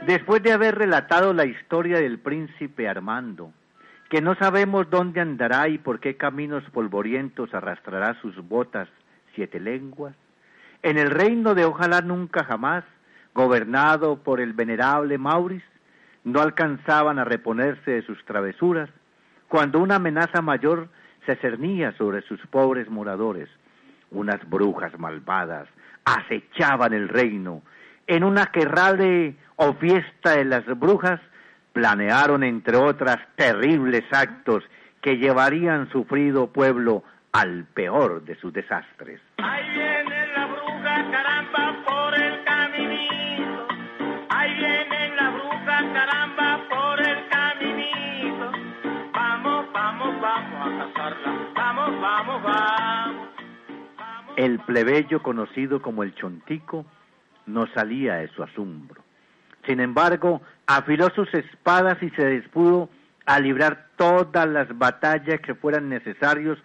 [0.07, 3.51] Después de haber relatado la historia del príncipe Armando,
[4.09, 8.87] que no sabemos dónde andará y por qué caminos polvorientos arrastrará sus botas
[9.35, 10.15] siete lenguas,
[10.81, 12.85] en el reino de ojalá nunca jamás,
[13.33, 15.63] gobernado por el venerable Mauris,
[16.23, 18.89] no alcanzaban a reponerse de sus travesuras,
[19.49, 20.87] cuando una amenaza mayor
[21.25, 23.49] se cernía sobre sus pobres moradores.
[24.11, 25.67] Unas brujas malvadas
[26.05, 27.61] acechaban el reino.
[28.07, 31.19] En una querrale o fiesta de las brujas
[31.73, 34.63] planearon, entre otras, terribles actos
[35.01, 37.03] que llevarían sufrido pueblo
[37.33, 39.19] al peor de sus desastres.
[39.39, 43.67] Ahí viene la bruja, caramba, por el caminito.
[44.29, 48.51] Ahí viene la bruja, caramba, por el caminito.
[49.13, 51.51] Vamos, vamos, vamos a cazarla.
[51.55, 53.27] Vamos, vamos, vamos.
[54.37, 56.85] El plebeyo conocido como el chontico
[57.47, 59.01] no salía de su asombro.
[59.65, 62.89] Sin embargo, afiló sus espadas y se dispuso
[63.25, 66.57] a librar todas las batallas que fueran necesarios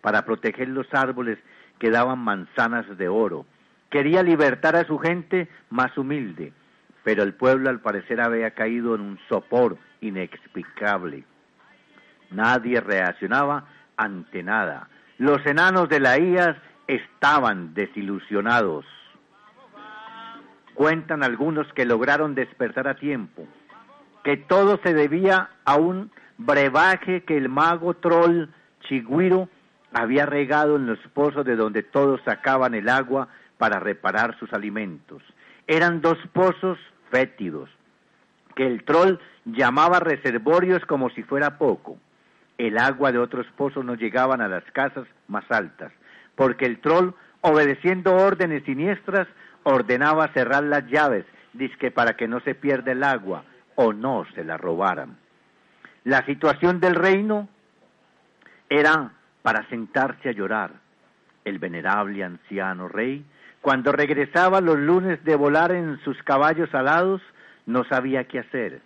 [0.00, 1.38] para proteger los árboles
[1.78, 3.46] que daban manzanas de oro.
[3.90, 6.52] Quería libertar a su gente más humilde,
[7.02, 11.24] pero el pueblo al parecer había caído en un sopor inexplicable.
[12.30, 13.64] Nadie reaccionaba
[13.96, 14.88] ante nada.
[15.18, 18.84] Los enanos de la IAS estaban desilusionados.
[20.80, 23.46] Cuentan algunos que lograron despertar a tiempo,
[24.24, 28.48] que todo se debía a un brebaje que el mago troll
[28.88, 29.50] Chigüiro
[29.92, 33.28] había regado en los pozos de donde todos sacaban el agua
[33.58, 35.22] para reparar sus alimentos.
[35.66, 36.78] Eran dos pozos
[37.10, 37.68] fétidos,
[38.56, 41.98] que el troll llamaba reservorios como si fuera poco.
[42.56, 45.92] El agua de otros pozos no llegaban a las casas más altas,
[46.36, 47.10] porque el troll,
[47.42, 49.28] obedeciendo órdenes siniestras,
[49.62, 53.44] ordenaba cerrar las llaves, disque para que no se pierda el agua
[53.74, 55.16] o no se la robaran.
[56.04, 57.48] La situación del reino
[58.68, 60.72] era para sentarse a llorar.
[61.44, 63.24] El venerable anciano rey,
[63.60, 67.20] cuando regresaba los lunes de volar en sus caballos alados,
[67.66, 68.80] no sabía qué hacer.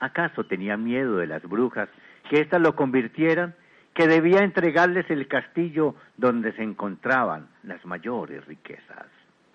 [0.00, 1.88] ¿Acaso tenía miedo de las brujas,
[2.28, 3.54] que éstas lo convirtieran,
[3.94, 9.06] que debía entregarles el castillo donde se encontraban las mayores riquezas?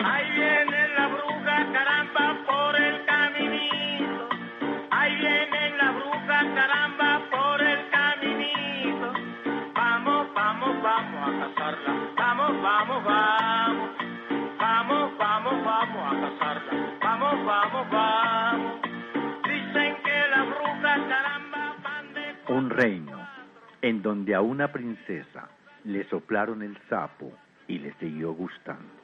[0.04, 4.30] Ahí viene la bruja, caramba, por el caminito.
[4.90, 9.14] Ahí viene la bruja, caramba, por el caminito.
[9.76, 11.94] Vamos, vamos, vamos a cazarla.
[12.18, 13.90] Vamos, vamos, vamos.
[14.60, 16.98] Vamos, vamos, vamos a cazarla.
[17.02, 18.82] Vamos, vamos, vamos.
[19.44, 22.54] Dicen que la bruja, caramba, van de...
[22.54, 23.28] Un reino
[23.82, 25.50] en donde a una princesa
[25.84, 27.32] le soplaron el sapo
[27.68, 29.01] y le siguió gustando.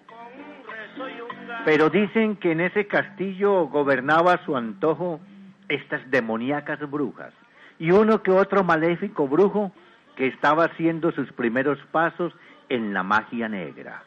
[1.65, 5.19] Pero dicen que en ese castillo gobernaba a su antojo
[5.67, 7.33] estas demoníacas brujas
[7.79, 9.71] y uno que otro maléfico brujo
[10.15, 12.33] que estaba haciendo sus primeros pasos
[12.69, 14.03] en la magia negra.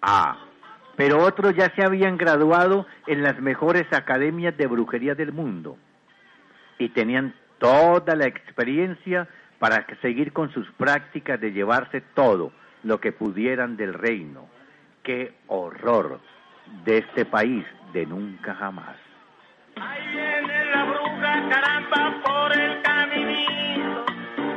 [0.00, 0.38] Ah,
[0.96, 5.76] pero otros ya se habían graduado en las mejores academias de brujería del mundo
[6.78, 9.28] y tenían toda la experiencia
[9.58, 12.52] para seguir con sus prácticas de llevarse todo
[12.84, 14.57] lo que pudieran del reino.
[15.02, 16.20] ¡Qué horror
[16.84, 18.96] de este país de nunca jamás!
[19.80, 24.04] Ahí viene la bruja, caramba, por el caminito.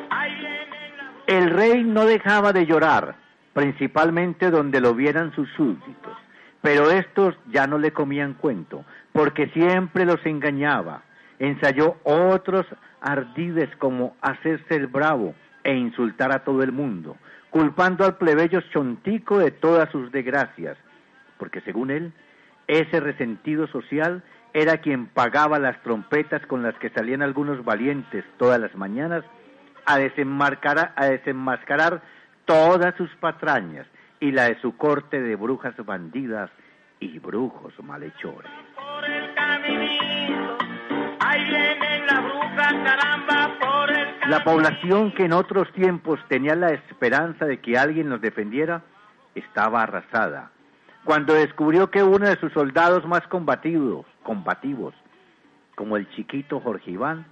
[0.10, 1.24] Ahí viene la bruja.
[1.28, 3.16] El rey no dejaba de llorar,
[3.54, 6.18] principalmente donde lo vieran sus súbditos,
[6.62, 8.84] pero estos ya no le comían cuento,
[9.14, 11.04] porque siempre los engañaba.
[11.39, 12.66] Ensayó otros
[13.02, 15.34] ardides como hacerse el bravo
[15.64, 17.18] e insultar a todo el mundo,
[17.52, 20.78] culpando al plebeyo chontico de todas sus desgracias,
[21.38, 22.14] porque según él,
[22.68, 24.24] ese resentido social
[24.54, 29.24] era quien pagaba las trompetas con las que salían algunos valientes todas las mañanas
[29.86, 32.02] a desenmascarar, a desenmascarar
[32.45, 33.86] todas sus patrañas
[34.20, 36.49] y la de su corte de brujas bandidas
[36.99, 38.52] y brujos malhechores.
[38.76, 40.41] por el
[44.32, 48.82] La población que en otros tiempos tenía la esperanza de que alguien los defendiera
[49.36, 50.51] estaba arrasada.
[51.03, 54.93] Cuando descubrió que uno de sus soldados más combativos, combativos,
[55.75, 57.25] como el chiquito Jorge Iván,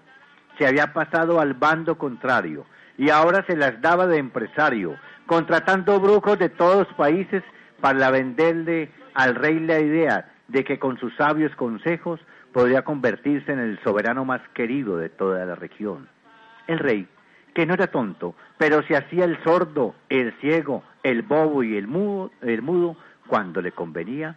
[0.58, 2.66] se había pasado al bando contrario
[2.98, 7.44] y ahora se las daba de empresario, contratando brujos de todos los países
[7.80, 12.20] para venderle al rey la idea de que con sus sabios consejos
[12.52, 16.10] podría convertirse en el soberano más querido de toda la región.
[16.70, 17.08] El rey,
[17.56, 21.88] que no era tonto, pero se hacía el sordo, el ciego, el bobo y el
[21.88, 22.96] mudo,
[23.26, 24.36] cuando le convenía,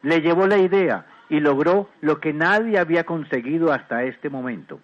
[0.00, 4.80] le llevó la idea y logró lo que nadie había conseguido hasta este momento,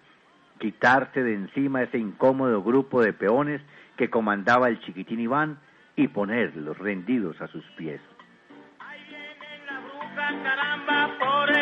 [0.59, 3.61] quitarse de encima ese incómodo grupo de peones
[3.97, 5.57] que comandaba el chiquitín Iván
[5.95, 7.99] y ponerlos rendidos a sus pies.
[10.15, 11.54] La caramba, por.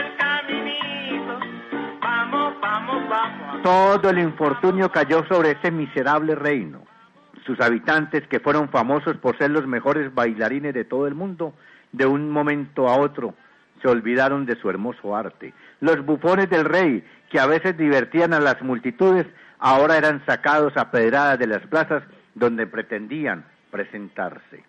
[3.63, 6.83] Todo el infortunio cayó sobre ese miserable reino.
[7.45, 11.53] Sus habitantes, que fueron famosos por ser los mejores bailarines de todo el mundo,
[11.91, 13.35] de un momento a otro
[13.83, 15.53] se olvidaron de su hermoso arte.
[15.81, 19.27] Los bufones del rey, que a veces divertían a las multitudes,
[19.59, 22.01] ahora eran sacados a pedradas de las plazas
[22.33, 24.63] donde pretendían presentarse.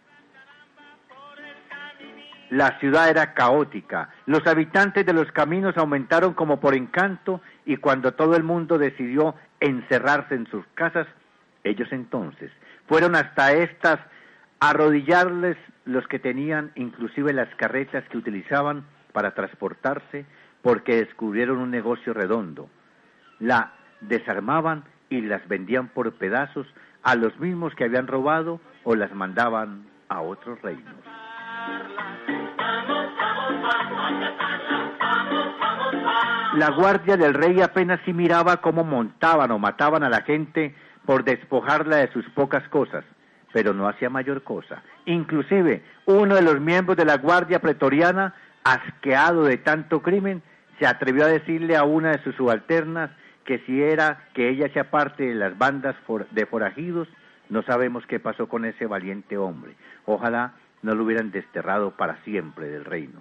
[2.51, 8.13] La ciudad era caótica, los habitantes de los caminos aumentaron como por encanto y cuando
[8.13, 11.07] todo el mundo decidió encerrarse en sus casas,
[11.63, 12.51] ellos entonces
[12.87, 13.99] fueron hasta estas
[14.61, 20.27] arrodillarles los que tenían inclusive las carretas que utilizaban para transportarse
[20.63, 22.69] porque descubrieron un negocio redondo.
[23.39, 26.67] La desarmaban y las vendían por pedazos
[27.03, 31.14] a los mismos que habían robado o las mandaban a otros reinos.
[36.57, 40.75] La guardia del rey apenas si miraba cómo montaban o mataban a la gente
[41.05, 43.05] por despojarla de sus pocas cosas,
[43.53, 44.83] pero no hacía mayor cosa.
[45.05, 50.43] Inclusive, uno de los miembros de la guardia pretoriana, asqueado de tanto crimen,
[50.79, 53.11] se atrevió a decirle a una de sus subalternas
[53.45, 57.09] que si era que ella sea parte de las bandas for- de forajidos,
[57.51, 59.75] no sabemos qué pasó con ese valiente hombre.
[60.07, 60.53] Ojalá
[60.83, 63.21] no lo hubieran desterrado para siempre del reino.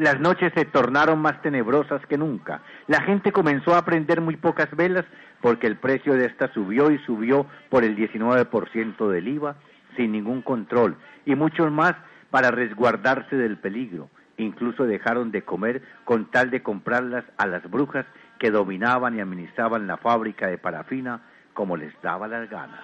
[0.00, 2.62] Las noches se tornaron más tenebrosas que nunca.
[2.86, 5.04] La gente comenzó a prender muy pocas velas
[5.42, 9.56] porque el precio de estas subió y subió por el 19% del IVA
[9.98, 10.96] sin ningún control
[11.26, 11.96] y muchos más
[12.30, 14.08] para resguardarse del peligro.
[14.38, 18.06] Incluso dejaron de comer con tal de comprarlas a las brujas
[18.38, 21.20] que dominaban y administraban la fábrica de parafina
[21.52, 22.80] como les daba las ganas.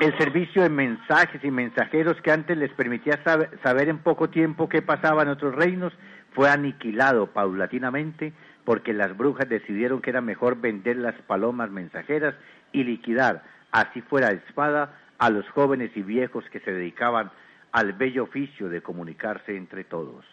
[0.00, 4.68] El servicio de mensajes y mensajeros que antes les permitía sabe- saber en poco tiempo
[4.68, 5.92] qué pasaba en otros reinos
[6.34, 8.34] fue aniquilado paulatinamente
[8.64, 12.34] porque las brujas decidieron que era mejor vender las palomas mensajeras
[12.72, 13.42] y liquidar,
[13.72, 17.30] así fuera de espada, a los jóvenes y viejos que se dedicaban
[17.72, 20.26] al bello oficio de comunicarse entre todos.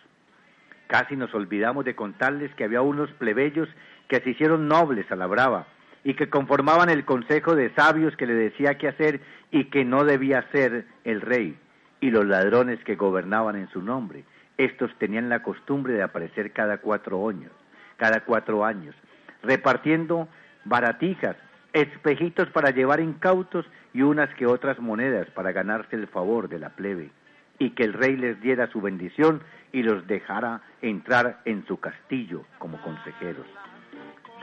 [0.87, 3.69] Casi nos olvidamos de contarles que había unos plebeyos
[4.09, 5.67] que se hicieron nobles a la brava
[6.03, 10.03] y que conformaban el consejo de sabios que le decía qué hacer y que no
[10.03, 11.57] debía hacer el rey,
[12.01, 14.25] y los ladrones que gobernaban en su nombre.
[14.57, 17.51] Estos tenían la costumbre de aparecer cada cuatro años,
[17.97, 18.95] cada cuatro años,
[19.41, 20.27] repartiendo
[20.65, 21.35] baratijas,
[21.71, 26.69] espejitos para llevar incautos y unas que otras monedas para ganarse el favor de la
[26.69, 27.11] plebe,
[27.59, 29.41] y que el rey les diera su bendición
[29.71, 33.47] y los dejara entrar en su castillo como consejeros.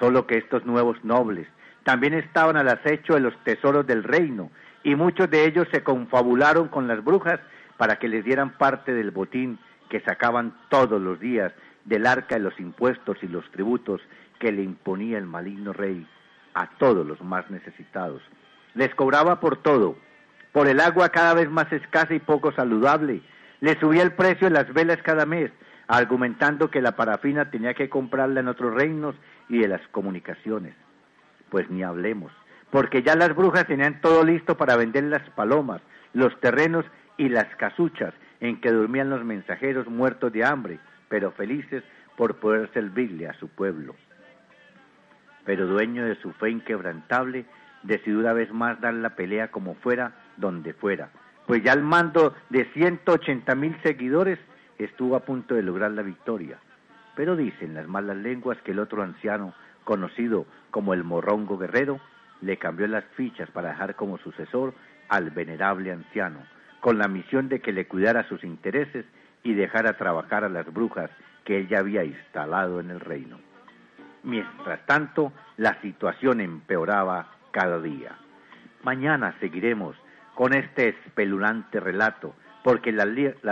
[0.01, 1.47] Solo que estos nuevos nobles
[1.85, 4.51] también estaban al acecho de los tesoros del reino,
[4.83, 7.39] y muchos de ellos se confabularon con las brujas
[7.77, 11.53] para que les dieran parte del botín que sacaban todos los días
[11.85, 14.01] del arca de los impuestos y los tributos
[14.39, 16.07] que le imponía el maligno rey
[16.55, 18.23] a todos los más necesitados.
[18.75, 19.97] Les cobraba por todo,
[20.53, 23.21] por el agua cada vez más escasa y poco saludable,
[23.61, 25.51] les subía el precio de las velas cada mes,
[25.91, 29.17] argumentando que la parafina tenía que comprarla en otros reinos
[29.49, 30.73] y de las comunicaciones.
[31.49, 32.31] Pues ni hablemos,
[32.71, 35.83] porque ya las brujas tenían todo listo para vender las palomas,
[36.13, 36.85] los terrenos
[37.17, 40.79] y las casuchas en que dormían los mensajeros muertos de hambre,
[41.09, 41.83] pero felices
[42.17, 43.97] por poder servirle a su pueblo.
[45.45, 47.47] Pero dueño de su fe inquebrantable,
[47.83, 51.11] decidió una vez más dar la pelea como fuera, donde fuera,
[51.49, 54.39] pues ya al mando de 180 mil seguidores
[54.85, 56.59] estuvo a punto de lograr la victoria.
[57.15, 59.55] Pero dicen las malas lenguas que el otro anciano,
[59.85, 62.01] conocido como el morrongo guerrero,
[62.41, 64.75] le cambió las fichas para dejar como sucesor
[65.09, 66.41] al venerable anciano,
[66.81, 69.05] con la misión de que le cuidara sus intereses
[69.43, 71.11] y dejara trabajar a las brujas
[71.45, 73.39] que él ya había instalado en el reino.
[74.23, 78.17] Mientras tanto, la situación empeoraba cada día.
[78.83, 79.97] Mañana seguiremos
[80.35, 83.09] con este espeluznante relato, porque las,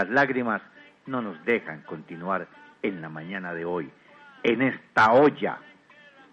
[0.08, 0.62] lágrimas
[1.08, 2.46] no nos dejan continuar
[2.82, 3.90] en la mañana de hoy,
[4.42, 5.58] en esta olla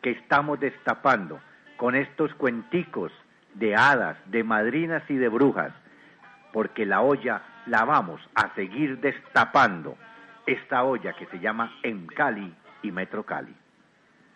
[0.02, 1.40] que estamos destapando
[1.78, 3.12] con estos cuenticos
[3.54, 5.74] de hadas, de madrinas y de brujas,
[6.54, 9.98] porque la olla la vamos a seguir destapando,
[10.46, 12.54] esta olla que se llama Encali
[12.84, 13.56] y Metro Cali.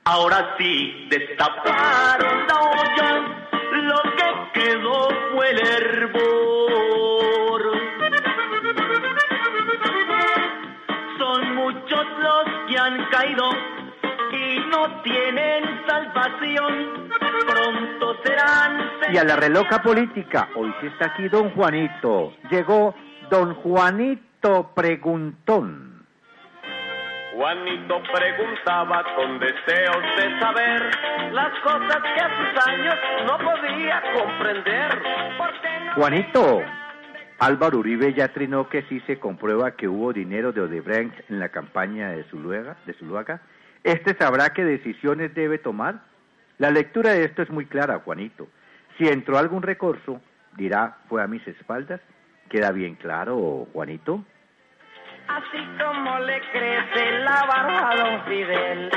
[0.05, 3.48] Ahora sí, destaparon la olla,
[16.39, 22.33] Pronto serán Y a la reloca política, hoy sí está aquí don Juanito.
[22.49, 22.95] Llegó
[23.29, 26.05] don Juanito Preguntón.
[27.35, 30.91] Juanito preguntaba con deseos de saber
[31.31, 35.01] las cosas que a sus años no podía comprender.
[35.85, 36.61] No Juanito,
[37.39, 41.49] Álvaro Uribe ya trinó que sí se comprueba que hubo dinero de Odebrecht en la
[41.49, 43.41] campaña de Zuluaga, de Zuluaga.
[43.83, 46.08] ¿Este sabrá qué decisiones debe tomar?
[46.59, 48.49] La lectura de esto es muy clara, Juanito.
[48.97, 50.21] Si entró algún recurso,
[50.57, 52.01] dirá, fue a mis espaldas.
[52.49, 54.25] ¿Queda bien claro, Juanito?
[55.29, 58.91] Así como le crece la barba a don Fidel.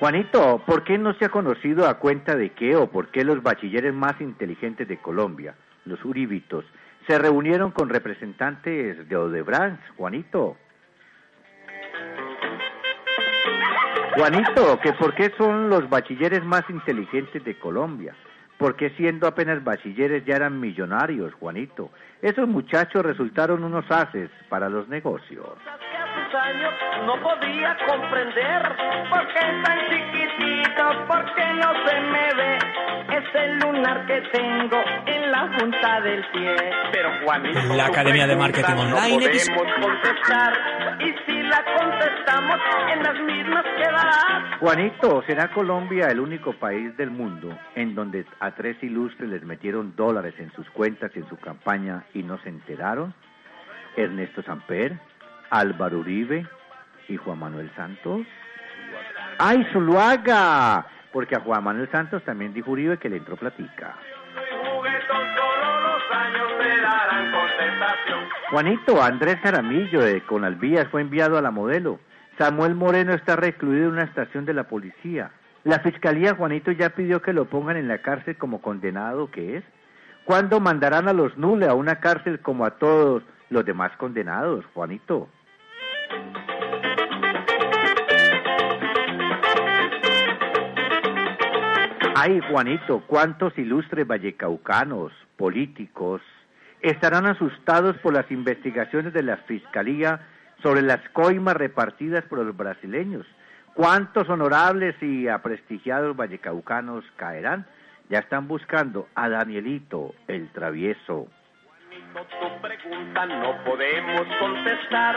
[0.00, 3.42] Juanito, ¿por qué no se ha conocido a cuenta de qué o por qué los
[3.42, 5.54] bachilleres más inteligentes de Colombia,
[5.84, 6.64] los uribitos,
[7.06, 10.56] se reunieron con representantes de Odebrecht, Juanito.
[14.16, 18.14] Juanito, que por qué son los bachilleres más inteligentes de Colombia.
[18.56, 21.90] ¿Por qué siendo apenas bachilleres ya eran millonarios, Juanito?
[22.22, 25.46] Esos muchachos resultaron unos haces para los negocios.
[27.04, 28.62] no podía comprender
[29.10, 29.86] por qué tan
[31.06, 36.56] por qué no se me ve ese lunar que tengo en la punta del pie.
[36.92, 40.52] Pero Juanito, La Academia de Marketing no Online, podemos contestar
[41.00, 42.60] y si la contestamos
[42.92, 44.58] en las mismas quedará.
[44.60, 49.94] Juanito, ¿será Colombia el único país del mundo en donde a tres ilustres les metieron
[49.96, 53.14] dólares en sus cuentas y en su campaña y no se enteraron?
[53.96, 54.98] Ernesto Samper,
[55.50, 56.46] Álvaro Uribe
[57.08, 58.26] y Juan Manuel Santos.
[59.38, 60.86] ¡Ay, Zuluaga!
[61.16, 63.96] Porque a Juan Manuel Santos también dijo Uribe que le entró platica.
[68.50, 72.00] Juanito, Andrés Jaramillo de Conalvías fue enviado a la modelo.
[72.36, 75.30] Samuel Moreno está recluido en una estación de la policía.
[75.64, 79.64] La fiscalía, Juanito, ya pidió que lo pongan en la cárcel como condenado que es.
[80.26, 85.30] ¿Cuándo mandarán a los Nule a una cárcel como a todos los demás condenados, Juanito?
[92.28, 96.20] Ay, Juanito, cuántos ilustres vallecaucanos, políticos,
[96.80, 100.18] estarán asustados por las investigaciones de la Fiscalía
[100.60, 103.24] sobre las coimas repartidas por los brasileños.
[103.74, 107.64] ¿Cuántos honorables y aprestigiados vallecaucanos caerán?
[108.08, 111.28] Ya están buscando a Danielito, el travieso.
[112.12, 115.14] Tu pregunta no podemos contestar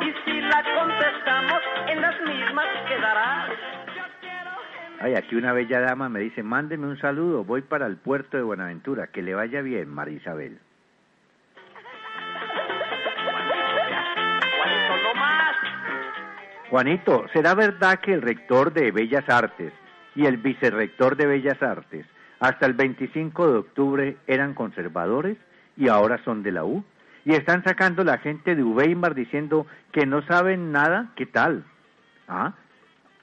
[0.00, 2.52] y si la contestamos en las mismas.
[5.02, 8.44] Ay, aquí una bella dama me dice, mándeme un saludo, voy para el puerto de
[8.44, 10.60] Buenaventura, que le vaya bien, María Isabel.
[16.70, 19.72] Juanito, ¿será verdad que el rector de Bellas Artes
[20.14, 22.06] y el vicerrector de Bellas Artes
[22.38, 25.36] hasta el 25 de octubre eran conservadores
[25.76, 26.84] y ahora son de la U?
[27.24, 31.64] Y están sacando la gente de Uweimar diciendo que no saben nada, ¿qué tal?
[32.28, 32.54] ¿Ah?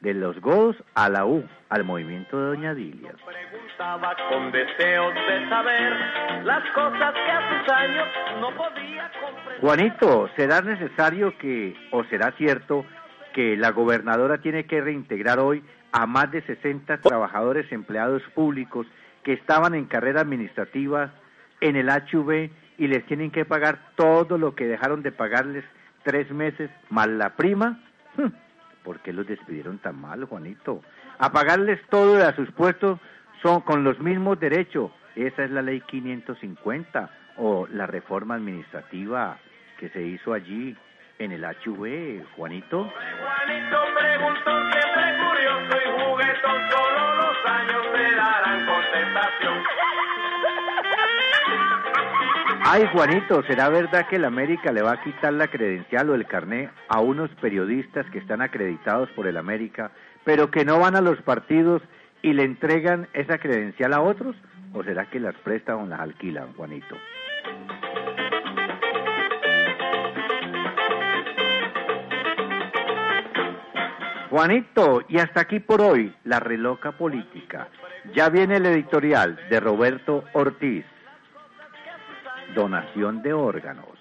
[0.02, 3.14] De los godos a la U, al movimiento de Doña Dilia.
[3.26, 5.94] Preguntaba con deseos de saber
[6.46, 8.08] las cosas que a sus años
[8.40, 9.60] no podía comprender.
[9.60, 12.86] Juanito, ¿será necesario que, o será cierto,
[13.34, 18.88] que la gobernadora tiene que reintegrar hoy a más de 60 trabajadores empleados públicos
[19.24, 21.12] que estaban en carrera administrativa
[21.62, 25.66] en el HV y les tienen que pagar todo lo que dejaron de pagarles
[26.04, 27.80] tres meses más la prima?
[28.90, 30.82] ¿Por qué los despidieron tan mal, Juanito?
[31.20, 33.00] A pagarles todo a sus puestos
[33.44, 34.90] son con los mismos derechos.
[35.16, 39.38] Esa es la ley 550 o la reforma administrativa
[39.78, 40.76] que se hizo allí
[41.20, 42.92] en el HV, Juanito.
[42.92, 49.89] Juanito preguntó siempre curioso y juguetón, solo los años me darán contestación.
[52.72, 56.28] Ay, Juanito, ¿será verdad que el América le va a quitar la credencial o el
[56.28, 59.90] carné a unos periodistas que están acreditados por el América,
[60.24, 61.82] pero que no van a los partidos
[62.22, 64.36] y le entregan esa credencial a otros?
[64.72, 66.96] ¿O será que las prestan o las alquilan, Juanito?
[74.30, 77.68] Juanito, y hasta aquí por hoy, la reloca política.
[78.14, 80.86] Ya viene el editorial de Roberto Ortiz.
[82.54, 84.00] Donación de órganos.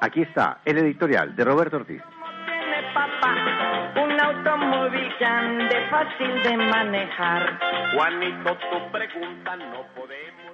[0.00, 2.02] Aquí está el editorial de Roberto Ortiz.
[2.46, 7.58] Tiene papá un automóvil grande, fácil de manejar.
[7.94, 10.47] Juanito, tu pregunta no podemos